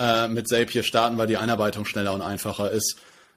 äh, 0.00 0.26
mit 0.26 0.48
Zapier 0.48 0.82
starten, 0.82 1.16
weil 1.18 1.28
die 1.28 1.36
Einarbeitung 1.36 1.84
schneller 1.84 2.12
und 2.12 2.22
einfacher 2.22 2.70
ist? 2.70 2.96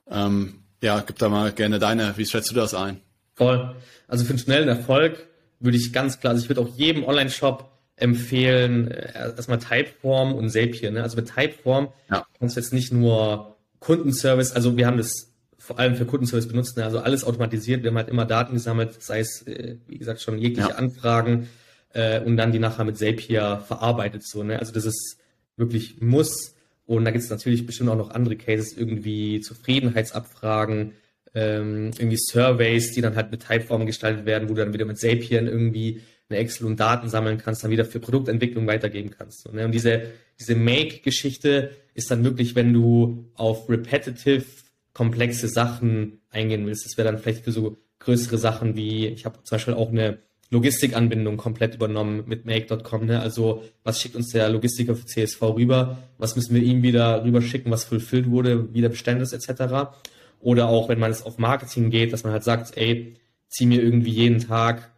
Ähm, 0.10 0.64
ja, 0.82 1.04
gib 1.06 1.20
da 1.20 1.30
mal 1.30 1.52
gerne 1.52 1.78
deine, 1.78 2.18
wie 2.18 2.26
schätzt 2.26 2.50
du 2.50 2.56
das 2.56 2.74
ein? 2.74 3.02
Voll. 3.36 3.76
Also 4.08 4.26
für 4.26 4.32
einen 4.32 4.40
schnellen 4.40 4.68
Erfolg 4.68 5.28
würde 5.60 5.78
ich 5.78 5.94
ganz 5.94 6.20
klar, 6.20 6.32
also 6.32 6.44
ich 6.44 6.50
würde 6.50 6.62
auch 6.62 6.76
jedem 6.76 7.04
Online-Shop 7.04 7.71
empfehlen, 8.02 8.90
äh, 8.90 9.14
erstmal 9.36 9.60
Typeform 9.60 10.34
und 10.34 10.50
Zapier. 10.50 10.92
Ne? 10.92 11.04
Also 11.04 11.16
mit 11.16 11.34
Typeform 11.34 11.90
ja. 12.10 12.26
kannst 12.40 12.56
du 12.56 12.60
jetzt 12.60 12.74
nicht 12.74 12.92
nur 12.92 13.58
Kundenservice, 13.80 14.54
also 14.54 14.78
wir 14.78 14.88
haben 14.88 14.98
das 14.98 15.32
vor 15.58 15.78
allem 15.78 15.96
für 15.96 16.06
Kundenservice 16.06 16.48
benutzt, 16.48 16.78
ne? 16.78 16.84
also 16.84 17.00
alles 17.00 17.24
automatisiert, 17.24 17.84
wir 17.84 17.92
haben 17.92 17.98
halt 17.98 18.10
immer 18.10 18.26
Daten 18.26 18.54
gesammelt, 18.54 19.02
sei 19.02 19.20
es, 19.20 19.44
äh, 19.48 19.78
wie 19.88 19.98
gesagt, 19.98 20.22
schon 20.22 20.40
jegliche 20.40 20.70
ja. 20.70 20.76
Anfragen 20.76 21.48
äh, 21.94 22.20
und 22.22 22.38
dann 22.38 22.52
die 22.52 22.60
nachher 22.60 22.86
mit 22.86 22.98
Zapier 22.98 23.64
verarbeitet. 23.68 24.26
So, 24.26 24.44
ne? 24.44 24.60
Also 24.60 24.72
das 24.72 24.86
ist 24.86 25.18
wirklich 25.58 26.02
Muss. 26.02 26.56
Und 26.86 27.06
da 27.06 27.12
gibt 27.12 27.24
es 27.24 27.30
natürlich 27.30 27.66
bestimmt 27.66 27.90
auch 27.90 27.96
noch 27.96 28.10
andere 28.10 28.36
Cases, 28.36 28.76
irgendwie 28.76 29.40
Zufriedenheitsabfragen, 29.40 30.94
ähm, 31.34 31.92
irgendwie 31.98 32.18
Surveys, 32.18 32.92
die 32.92 33.02
dann 33.02 33.16
halt 33.16 33.32
mit 33.32 33.46
Typeform 33.48 33.86
gestaltet 33.86 34.26
werden, 34.26 34.50
wo 34.50 34.54
du 34.54 34.64
dann 34.64 34.74
wieder 34.74 34.86
mit 34.86 35.00
Zapier 35.00 35.42
irgendwie 35.44 36.02
eine 36.32 36.40
Excel 36.40 36.68
und 36.68 36.80
Daten 36.80 37.10
sammeln 37.10 37.38
kannst, 37.38 37.64
dann 37.64 37.72
wieder 37.72 37.86
für 37.86 38.00
Produktentwicklung 38.00 38.68
weitergeben 38.68 39.12
kannst. 39.12 39.46
Und, 39.48 39.56
ne? 39.56 39.66
und 39.66 39.72
diese, 39.72 40.04
diese 40.40 40.56
Make-Geschichte 40.56 41.72
ist 41.94 42.10
dann 42.10 42.24
wirklich, 42.24 42.56
wenn 42.56 42.74
du 42.74 43.26
auf 43.36 43.70
repetitive, 43.70 44.46
komplexe 44.94 45.48
Sachen 45.48 46.20
eingehen 46.30 46.66
willst. 46.66 46.86
Das 46.86 46.98
wäre 46.98 47.10
dann 47.10 47.22
vielleicht 47.22 47.44
für 47.44 47.52
so 47.52 47.78
größere 48.00 48.38
Sachen 48.38 48.76
wie, 48.76 49.08
ich 49.08 49.26
habe 49.26 49.42
zum 49.44 49.56
Beispiel 49.56 49.74
auch 49.74 49.90
eine 49.90 50.20
Logistikanbindung 50.50 51.38
komplett 51.38 51.76
übernommen 51.76 52.24
mit 52.28 52.46
Make.com. 52.46 53.06
Ne? 53.06 53.22
Also 53.22 53.64
was 53.84 54.02
schickt 54.02 54.16
uns 54.16 54.32
der 54.32 54.50
Logistiker 54.50 54.96
für 54.96 55.06
CSV 55.06 55.42
rüber? 55.42 55.98
Was 56.18 56.36
müssen 56.36 56.54
wir 56.54 56.62
ihm 56.62 56.84
wieder 56.84 57.24
rüberschicken, 57.24 57.72
was 57.72 57.86
fulfilled 57.86 58.30
wurde, 58.30 58.74
wie 58.74 58.82
der 58.82 58.92
etc. 58.92 59.94
Oder 60.42 60.68
auch, 60.68 60.90
wenn 60.90 61.00
man 61.00 61.12
es 61.12 61.24
auf 61.24 61.38
Marketing 61.38 61.90
geht, 61.90 62.12
dass 62.12 62.24
man 62.24 62.34
halt 62.34 62.44
sagt, 62.44 62.76
ey, 62.78 63.16
zieh 63.48 63.66
mir 63.66 63.82
irgendwie 63.82 64.12
jeden 64.12 64.40
Tag 64.40 64.91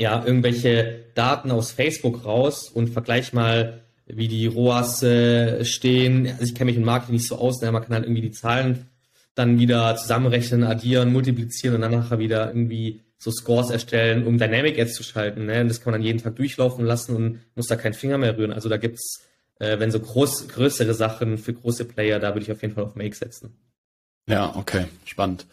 ja 0.00 0.24
irgendwelche 0.24 1.04
Daten 1.14 1.50
aus 1.50 1.72
Facebook 1.72 2.24
raus 2.24 2.68
und 2.68 2.88
vergleich 2.88 3.32
mal, 3.32 3.82
wie 4.06 4.28
die 4.28 4.46
ROAS 4.46 5.02
äh, 5.02 5.64
stehen. 5.64 6.26
Also 6.26 6.44
ich 6.44 6.54
kenne 6.54 6.70
mich 6.70 6.78
im 6.78 6.84
Marketing 6.84 7.14
nicht 7.14 7.28
so 7.28 7.36
aus, 7.36 7.60
ne? 7.60 7.70
man 7.70 7.82
kann 7.82 7.94
halt 7.94 8.04
irgendwie 8.04 8.22
die 8.22 8.32
Zahlen 8.32 8.86
dann 9.34 9.58
wieder 9.58 9.94
zusammenrechnen, 9.96 10.64
addieren, 10.64 11.12
multiplizieren 11.12 11.76
und 11.76 11.82
dann 11.82 11.92
nachher 11.92 12.18
wieder 12.18 12.48
irgendwie 12.48 13.02
so 13.18 13.30
Scores 13.30 13.70
erstellen, 13.70 14.26
um 14.26 14.38
Dynamic 14.38 14.78
Ads 14.78 14.94
zu 14.94 15.02
schalten. 15.02 15.46
Ne? 15.46 15.60
Und 15.60 15.68
das 15.68 15.80
kann 15.80 15.92
man 15.92 16.00
dann 16.00 16.06
jeden 16.06 16.22
Tag 16.22 16.36
durchlaufen 16.36 16.84
lassen 16.84 17.14
und 17.14 17.40
muss 17.54 17.68
da 17.68 17.76
keinen 17.76 17.94
Finger 17.94 18.18
mehr 18.18 18.36
rühren. 18.36 18.52
Also 18.52 18.68
da 18.68 18.78
gibt's, 18.78 19.22
äh, 19.58 19.78
wenn 19.78 19.90
so 19.90 20.00
groß, 20.00 20.48
größere 20.48 20.94
Sachen 20.94 21.38
für 21.38 21.52
große 21.52 21.84
Player, 21.84 22.18
da 22.18 22.34
würde 22.34 22.44
ich 22.44 22.52
auf 22.52 22.62
jeden 22.62 22.74
Fall 22.74 22.84
auf 22.84 22.96
Make 22.96 23.14
setzen. 23.14 23.56
Ja, 24.26 24.56
okay, 24.56 24.86
spannend. 25.04 25.46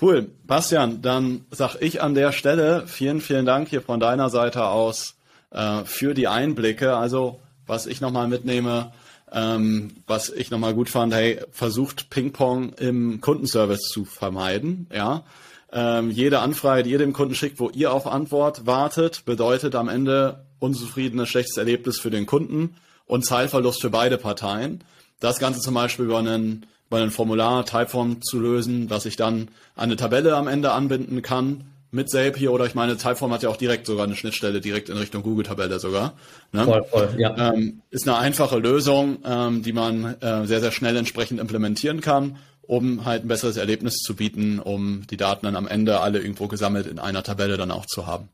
Cool. 0.00 0.30
Bastian, 0.46 1.02
dann 1.02 1.44
sag 1.50 1.76
ich 1.80 2.02
an 2.02 2.14
der 2.14 2.32
Stelle 2.32 2.86
vielen, 2.86 3.20
vielen 3.20 3.46
Dank 3.46 3.68
hier 3.68 3.82
von 3.82 4.00
deiner 4.00 4.30
Seite 4.30 4.66
aus 4.66 5.16
äh, 5.50 5.84
für 5.84 6.14
die 6.14 6.28
Einblicke. 6.28 6.96
Also, 6.96 7.40
was 7.66 7.86
ich 7.86 8.00
nochmal 8.00 8.28
mitnehme, 8.28 8.92
ähm, 9.32 9.92
was 10.06 10.30
ich 10.30 10.50
nochmal 10.50 10.74
gut 10.74 10.88
fand, 10.88 11.14
hey, 11.14 11.40
versucht 11.52 12.10
Ping-Pong 12.10 12.72
im 12.74 13.20
Kundenservice 13.20 13.88
zu 13.88 14.04
vermeiden, 14.04 14.88
ja. 14.92 15.24
Ähm, 15.72 16.10
jede 16.10 16.40
Anfrage, 16.40 16.82
die 16.82 16.90
ihr 16.90 16.98
dem 16.98 17.12
Kunden 17.12 17.36
schickt, 17.36 17.60
wo 17.60 17.70
ihr 17.70 17.92
auf 17.92 18.08
Antwort 18.08 18.66
wartet, 18.66 19.24
bedeutet 19.24 19.76
am 19.76 19.88
Ende 19.88 20.44
unzufriedenes, 20.58 21.28
schlechtes 21.28 21.56
Erlebnis 21.56 22.00
für 22.00 22.10
den 22.10 22.26
Kunden 22.26 22.74
und 23.06 23.24
Zeitverlust 23.24 23.80
für 23.80 23.90
beide 23.90 24.18
Parteien. 24.18 24.82
Das 25.20 25.38
Ganze 25.38 25.60
zum 25.60 25.74
Beispiel 25.74 26.06
über 26.06 26.18
einen 26.18 26.66
bei 26.90 27.00
einem 27.00 27.10
Formular 27.10 27.64
Typeform 27.64 28.20
zu 28.20 28.38
lösen, 28.38 28.90
was 28.90 29.06
ich 29.06 29.16
dann 29.16 29.48
an 29.74 29.84
eine 29.84 29.96
Tabelle 29.96 30.36
am 30.36 30.48
Ende 30.48 30.72
anbinden 30.72 31.22
kann 31.22 31.64
mit 31.92 32.10
Zapier 32.10 32.52
oder 32.52 32.66
ich 32.66 32.74
meine, 32.74 32.96
Typeform 32.96 33.32
hat 33.32 33.42
ja 33.42 33.48
auch 33.48 33.56
direkt 33.56 33.86
sogar 33.86 34.04
eine 34.04 34.16
Schnittstelle 34.16 34.60
direkt 34.60 34.88
in 34.88 34.96
Richtung 34.96 35.22
Google-Tabelle 35.22 35.80
sogar. 35.80 36.14
Ne? 36.52 36.64
Voll, 36.64 36.84
voll, 36.84 37.14
ja. 37.18 37.52
Ähm, 37.52 37.82
ist 37.90 38.06
eine 38.06 38.18
einfache 38.18 38.58
Lösung, 38.58 39.18
ähm, 39.24 39.62
die 39.62 39.72
man 39.72 40.16
äh, 40.20 40.46
sehr, 40.46 40.60
sehr 40.60 40.70
schnell 40.70 40.96
entsprechend 40.96 41.40
implementieren 41.40 42.00
kann, 42.00 42.36
um 42.62 43.04
halt 43.04 43.24
ein 43.24 43.28
besseres 43.28 43.56
Erlebnis 43.56 43.96
zu 43.96 44.14
bieten, 44.14 44.60
um 44.60 45.06
die 45.08 45.16
Daten 45.16 45.46
dann 45.46 45.56
am 45.56 45.66
Ende 45.66 46.00
alle 46.00 46.20
irgendwo 46.20 46.46
gesammelt 46.46 46.86
in 46.86 46.98
einer 46.98 47.24
Tabelle 47.24 47.56
dann 47.56 47.72
auch 47.72 47.86
zu 47.86 48.06
haben. 48.06 48.28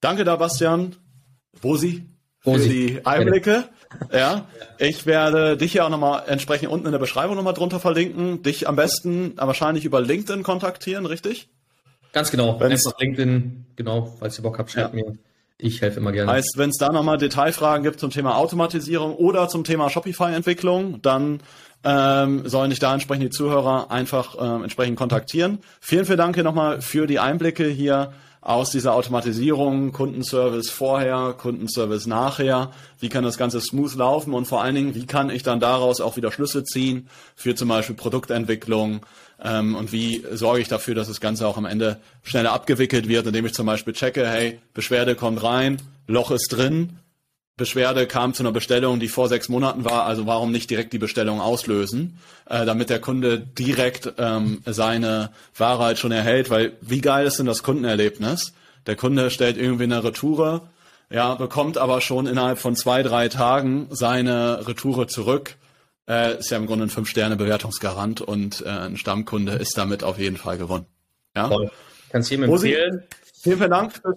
Danke 0.00 0.24
da, 0.24 0.36
Bastian. 0.36 0.96
Rosi, 1.62 2.04
für 2.44 2.58
die 2.58 3.04
Einblicke. 3.04 3.64
Ja, 4.12 4.46
ich 4.78 5.06
werde 5.06 5.56
dich 5.56 5.74
ja 5.74 5.86
auch 5.86 5.90
nochmal 5.90 6.24
entsprechend 6.26 6.70
unten 6.70 6.86
in 6.86 6.92
der 6.92 6.98
Beschreibung 6.98 7.36
nochmal 7.36 7.54
drunter 7.54 7.80
verlinken. 7.80 8.42
Dich 8.42 8.68
am 8.68 8.76
besten 8.76 9.34
wahrscheinlich 9.36 9.84
über 9.84 10.00
LinkedIn 10.00 10.42
kontaktieren, 10.42 11.06
richtig? 11.06 11.48
Ganz 12.12 12.30
genau. 12.30 12.58
Wenn's, 12.60 12.86
Einfach 12.86 13.00
LinkedIn, 13.00 13.66
genau, 13.76 14.16
falls 14.18 14.38
ihr 14.38 14.42
Bock 14.42 14.58
habt, 14.58 14.70
schreibt 14.70 14.94
ja. 14.94 15.04
mir. 15.04 15.18
Ich 15.58 15.80
helfe 15.80 16.00
immer 16.00 16.12
gerne. 16.12 16.30
Heißt, 16.30 16.54
wenn 16.56 16.70
es 16.70 16.76
da 16.78 16.90
nochmal 16.90 17.16
Detailfragen 17.16 17.84
gibt 17.84 18.00
zum 18.00 18.10
Thema 18.10 18.36
Automatisierung 18.36 19.14
oder 19.14 19.48
zum 19.48 19.64
Thema 19.64 19.88
Shopify-Entwicklung, 19.88 21.00
dann 21.00 21.40
ähm, 21.84 22.48
sollen 22.48 22.70
dich 22.70 22.80
da 22.80 22.92
entsprechend 22.92 23.24
die 23.24 23.30
Zuhörer 23.30 23.90
einfach 23.90 24.36
ähm, 24.40 24.62
entsprechend 24.64 24.96
kontaktieren. 24.96 25.58
Vielen, 25.80 26.06
vielen 26.06 26.18
Dank 26.18 26.34
hier 26.34 26.44
nochmal 26.44 26.80
für 26.80 27.06
die 27.06 27.18
Einblicke 27.18 27.66
hier 27.66 28.12
aus 28.44 28.70
dieser 28.70 28.94
Automatisierung, 28.94 29.92
Kundenservice 29.92 30.68
vorher, 30.68 31.34
Kundenservice 31.36 32.06
nachher, 32.06 32.70
wie 33.00 33.08
kann 33.08 33.24
das 33.24 33.38
Ganze 33.38 33.58
smooth 33.58 33.94
laufen? 33.94 34.34
Und 34.34 34.44
vor 34.44 34.62
allen 34.62 34.74
Dingen, 34.74 34.94
wie 34.94 35.06
kann 35.06 35.30
ich 35.30 35.42
dann 35.42 35.60
daraus 35.60 36.02
auch 36.02 36.16
wieder 36.16 36.30
Schlüsse 36.30 36.62
ziehen 36.62 37.08
für 37.34 37.54
zum 37.54 37.68
Beispiel 37.68 37.96
Produktentwicklung? 37.96 39.00
Ähm, 39.42 39.74
und 39.74 39.92
wie 39.92 40.24
sorge 40.30 40.60
ich 40.60 40.68
dafür, 40.68 40.94
dass 40.94 41.08
das 41.08 41.22
Ganze 41.22 41.48
auch 41.48 41.56
am 41.56 41.64
Ende 41.64 42.00
schneller 42.22 42.52
abgewickelt 42.52 43.08
wird, 43.08 43.26
indem 43.26 43.46
ich 43.46 43.54
zum 43.54 43.64
Beispiel 43.64 43.94
checke, 43.94 44.28
hey, 44.28 44.60
Beschwerde 44.74 45.14
kommt 45.14 45.42
rein, 45.42 45.80
Loch 46.06 46.30
ist 46.30 46.48
drin, 46.48 46.98
Beschwerde 47.56 48.08
kam 48.08 48.34
zu 48.34 48.42
einer 48.42 48.50
Bestellung, 48.50 48.98
die 48.98 49.08
vor 49.08 49.28
sechs 49.28 49.48
Monaten 49.48 49.84
war, 49.84 50.06
also 50.06 50.26
warum 50.26 50.50
nicht 50.50 50.70
direkt 50.70 50.92
die 50.92 50.98
Bestellung 50.98 51.40
auslösen, 51.40 52.18
äh, 52.46 52.66
damit 52.66 52.90
der 52.90 53.00
Kunde 53.00 53.38
direkt 53.38 54.12
ähm, 54.18 54.60
seine 54.66 55.30
Ware 55.56 55.84
halt 55.84 55.98
schon 55.98 56.10
erhält, 56.10 56.50
weil 56.50 56.72
wie 56.80 57.00
geil 57.00 57.26
ist 57.26 57.38
denn 57.38 57.46
das 57.46 57.62
Kundenerlebnis? 57.62 58.54
Der 58.86 58.96
Kunde 58.96 59.30
stellt 59.30 59.56
irgendwie 59.56 59.84
eine 59.84 60.02
Retoure, 60.02 60.62
ja, 61.10 61.36
bekommt 61.36 61.78
aber 61.78 62.00
schon 62.00 62.26
innerhalb 62.26 62.58
von 62.58 62.74
zwei, 62.74 63.04
drei 63.04 63.28
Tagen 63.28 63.86
seine 63.90 64.66
Retoure 64.66 65.06
zurück. 65.06 65.54
Äh, 66.08 66.38
ist 66.38 66.50
ja 66.50 66.56
im 66.56 66.66
Grunde 66.66 66.86
ein 66.86 66.90
Fünf-Sterne-Bewertungsgarant 66.90 68.20
und 68.20 68.62
äh, 68.62 68.68
ein 68.68 68.96
Stammkunde 68.96 69.52
ist 69.52 69.78
damit 69.78 70.02
auf 70.02 70.18
jeden 70.18 70.36
Fall 70.36 70.58
gewonnen. 70.58 70.86
Ja? 71.36 71.48
Voll. 71.48 71.70
Kannst 72.10 72.30
du 72.30 72.34
ihm 72.34 72.42
empfehlen? 72.42 73.04
Vielen, 73.42 73.58
vielen 73.58 73.70
Dank 73.70 73.92
für, 73.92 74.16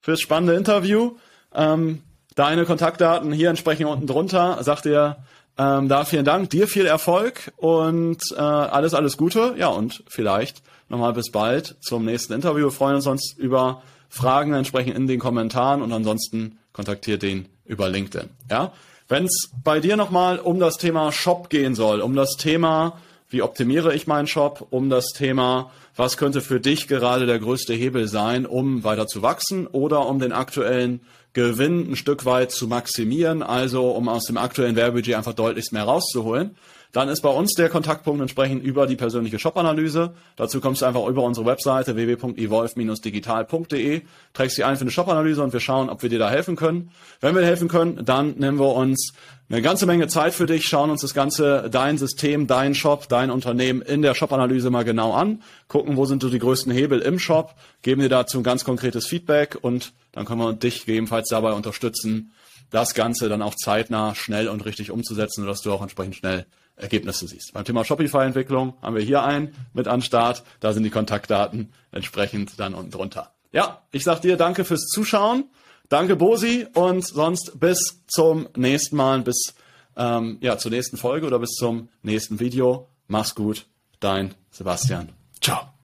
fürs 0.00 0.20
spannende 0.20 0.54
Interview. 0.54 1.16
Ähm, 1.54 2.02
Deine 2.34 2.64
Kontaktdaten 2.64 3.32
hier 3.32 3.50
entsprechend 3.50 3.86
unten 3.86 4.06
drunter. 4.06 4.58
Sag 4.62 4.82
dir 4.82 5.18
ähm, 5.56 5.88
da 5.88 6.04
vielen 6.04 6.24
Dank, 6.24 6.50
dir 6.50 6.66
viel 6.66 6.86
Erfolg 6.86 7.52
und 7.56 8.20
äh, 8.36 8.40
alles, 8.40 8.92
alles 8.94 9.16
Gute. 9.16 9.54
Ja, 9.56 9.68
und 9.68 10.02
vielleicht 10.08 10.62
nochmal 10.88 11.12
bis 11.12 11.30
bald 11.30 11.76
zum 11.80 12.04
nächsten 12.04 12.32
Interview. 12.32 12.64
Wir 12.64 12.72
freuen 12.72 12.96
uns 12.96 13.04
sonst 13.04 13.38
über 13.38 13.82
Fragen 14.08 14.52
entsprechend 14.52 14.96
in 14.96 15.06
den 15.06 15.20
Kommentaren 15.20 15.80
und 15.82 15.92
ansonsten 15.92 16.58
kontaktiert 16.72 17.22
den 17.22 17.46
über 17.64 17.88
LinkedIn. 17.88 18.30
Ja, 18.50 18.72
wenn 19.08 19.26
es 19.26 19.50
bei 19.62 19.80
dir 19.80 19.96
nochmal 19.96 20.38
um 20.38 20.58
das 20.58 20.76
Thema 20.76 21.12
Shop 21.12 21.50
gehen 21.50 21.74
soll, 21.74 22.00
um 22.00 22.16
das 22.16 22.36
Thema, 22.36 22.98
wie 23.34 23.42
optimiere 23.42 23.92
ich 23.92 24.06
meinen 24.06 24.28
Shop, 24.28 24.68
um 24.70 24.88
das 24.88 25.08
Thema, 25.08 25.72
was 25.96 26.16
könnte 26.16 26.40
für 26.40 26.60
dich 26.60 26.86
gerade 26.86 27.26
der 27.26 27.40
größte 27.40 27.74
Hebel 27.74 28.06
sein, 28.06 28.46
um 28.46 28.84
weiter 28.84 29.08
zu 29.08 29.22
wachsen 29.22 29.66
oder 29.66 30.06
um 30.06 30.20
den 30.20 30.30
aktuellen 30.30 31.00
Gewinn 31.32 31.90
ein 31.90 31.96
Stück 31.96 32.26
weit 32.26 32.52
zu 32.52 32.68
maximieren, 32.68 33.42
also 33.42 33.90
um 33.90 34.08
aus 34.08 34.26
dem 34.26 34.36
aktuellen 34.36 34.76
Werbebudget 34.76 35.16
einfach 35.16 35.32
deutlichst 35.32 35.72
mehr 35.72 35.82
rauszuholen. 35.82 36.54
Dann 36.94 37.08
ist 37.08 37.20
bei 37.22 37.28
uns 37.28 37.54
der 37.54 37.70
Kontaktpunkt 37.70 38.22
entsprechend 38.22 38.62
über 38.62 38.86
die 38.86 38.94
persönliche 38.94 39.40
Shop-Analyse. 39.40 40.14
Dazu 40.36 40.60
kommst 40.60 40.80
du 40.80 40.86
einfach 40.86 41.04
über 41.08 41.24
unsere 41.24 41.44
Webseite 41.44 41.96
www.evolve-digital.de, 41.96 44.02
trägst 44.32 44.56
dich 44.56 44.64
ein 44.64 44.76
für 44.76 44.82
eine 44.82 44.92
Shop-Analyse 44.92 45.42
und 45.42 45.52
wir 45.52 45.58
schauen, 45.58 45.90
ob 45.90 46.04
wir 46.04 46.08
dir 46.08 46.20
da 46.20 46.30
helfen 46.30 46.54
können. 46.54 46.92
Wenn 47.20 47.34
wir 47.34 47.44
helfen 47.44 47.66
können, 47.66 48.04
dann 48.04 48.38
nehmen 48.38 48.60
wir 48.60 48.76
uns 48.76 49.12
eine 49.50 49.60
ganze 49.60 49.86
Menge 49.86 50.06
Zeit 50.06 50.34
für 50.34 50.46
dich, 50.46 50.68
schauen 50.68 50.90
uns 50.90 51.00
das 51.00 51.14
Ganze, 51.14 51.68
dein 51.68 51.98
System, 51.98 52.46
dein 52.46 52.76
Shop, 52.76 53.08
dein 53.08 53.32
Unternehmen 53.32 53.82
in 53.82 54.00
der 54.00 54.14
Shop-Analyse 54.14 54.70
mal 54.70 54.84
genau 54.84 55.14
an, 55.14 55.42
gucken, 55.66 55.96
wo 55.96 56.06
sind 56.06 56.22
so 56.22 56.30
die 56.30 56.38
größten 56.38 56.72
Hebel 56.72 57.00
im 57.00 57.18
Shop, 57.18 57.56
geben 57.82 58.02
dir 58.02 58.08
dazu 58.08 58.38
ein 58.38 58.44
ganz 58.44 58.64
konkretes 58.64 59.08
Feedback 59.08 59.58
und 59.60 59.94
dann 60.12 60.26
können 60.26 60.38
wir 60.38 60.52
dich 60.52 60.86
gegebenenfalls 60.86 61.26
dabei 61.28 61.54
unterstützen, 61.54 62.30
das 62.70 62.94
Ganze 62.94 63.28
dann 63.28 63.42
auch 63.42 63.56
zeitnah, 63.56 64.14
schnell 64.14 64.46
und 64.46 64.64
richtig 64.64 64.92
umzusetzen, 64.92 65.42
sodass 65.42 65.62
du 65.62 65.72
auch 65.72 65.82
entsprechend 65.82 66.14
schnell 66.14 66.46
Ergebnisse 66.76 67.26
siehst. 67.28 67.52
Beim 67.52 67.64
Thema 67.64 67.84
Shopify-Entwicklung 67.84 68.74
haben 68.82 68.96
wir 68.96 69.02
hier 69.02 69.22
einen 69.22 69.54
mit 69.72 69.88
an 69.88 70.02
Start. 70.02 70.42
Da 70.60 70.72
sind 70.72 70.82
die 70.82 70.90
Kontaktdaten 70.90 71.72
entsprechend 71.92 72.58
dann 72.58 72.74
unten 72.74 72.90
drunter. 72.90 73.32
Ja, 73.52 73.82
ich 73.92 74.04
sag 74.04 74.20
dir 74.22 74.36
danke 74.36 74.64
fürs 74.64 74.86
Zuschauen. 74.86 75.44
Danke, 75.88 76.16
Bosi. 76.16 76.66
Und 76.74 77.06
sonst 77.06 77.60
bis 77.60 78.02
zum 78.08 78.48
nächsten 78.56 78.96
Mal, 78.96 79.20
bis 79.22 79.54
ähm, 79.96 80.38
ja, 80.40 80.58
zur 80.58 80.70
nächsten 80.70 80.96
Folge 80.96 81.26
oder 81.26 81.38
bis 81.38 81.50
zum 81.50 81.88
nächsten 82.02 82.40
Video. 82.40 82.88
Mach's 83.06 83.34
gut. 83.34 83.66
Dein 84.00 84.34
Sebastian. 84.50 85.10
Ciao. 85.40 85.74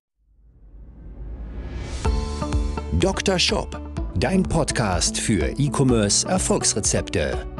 Dr. 2.99 3.39
Shop, 3.39 3.81
dein 4.17 4.43
Podcast 4.43 5.19
für 5.19 5.59
E-Commerce 5.59 6.27
Erfolgsrezepte. 6.29 7.60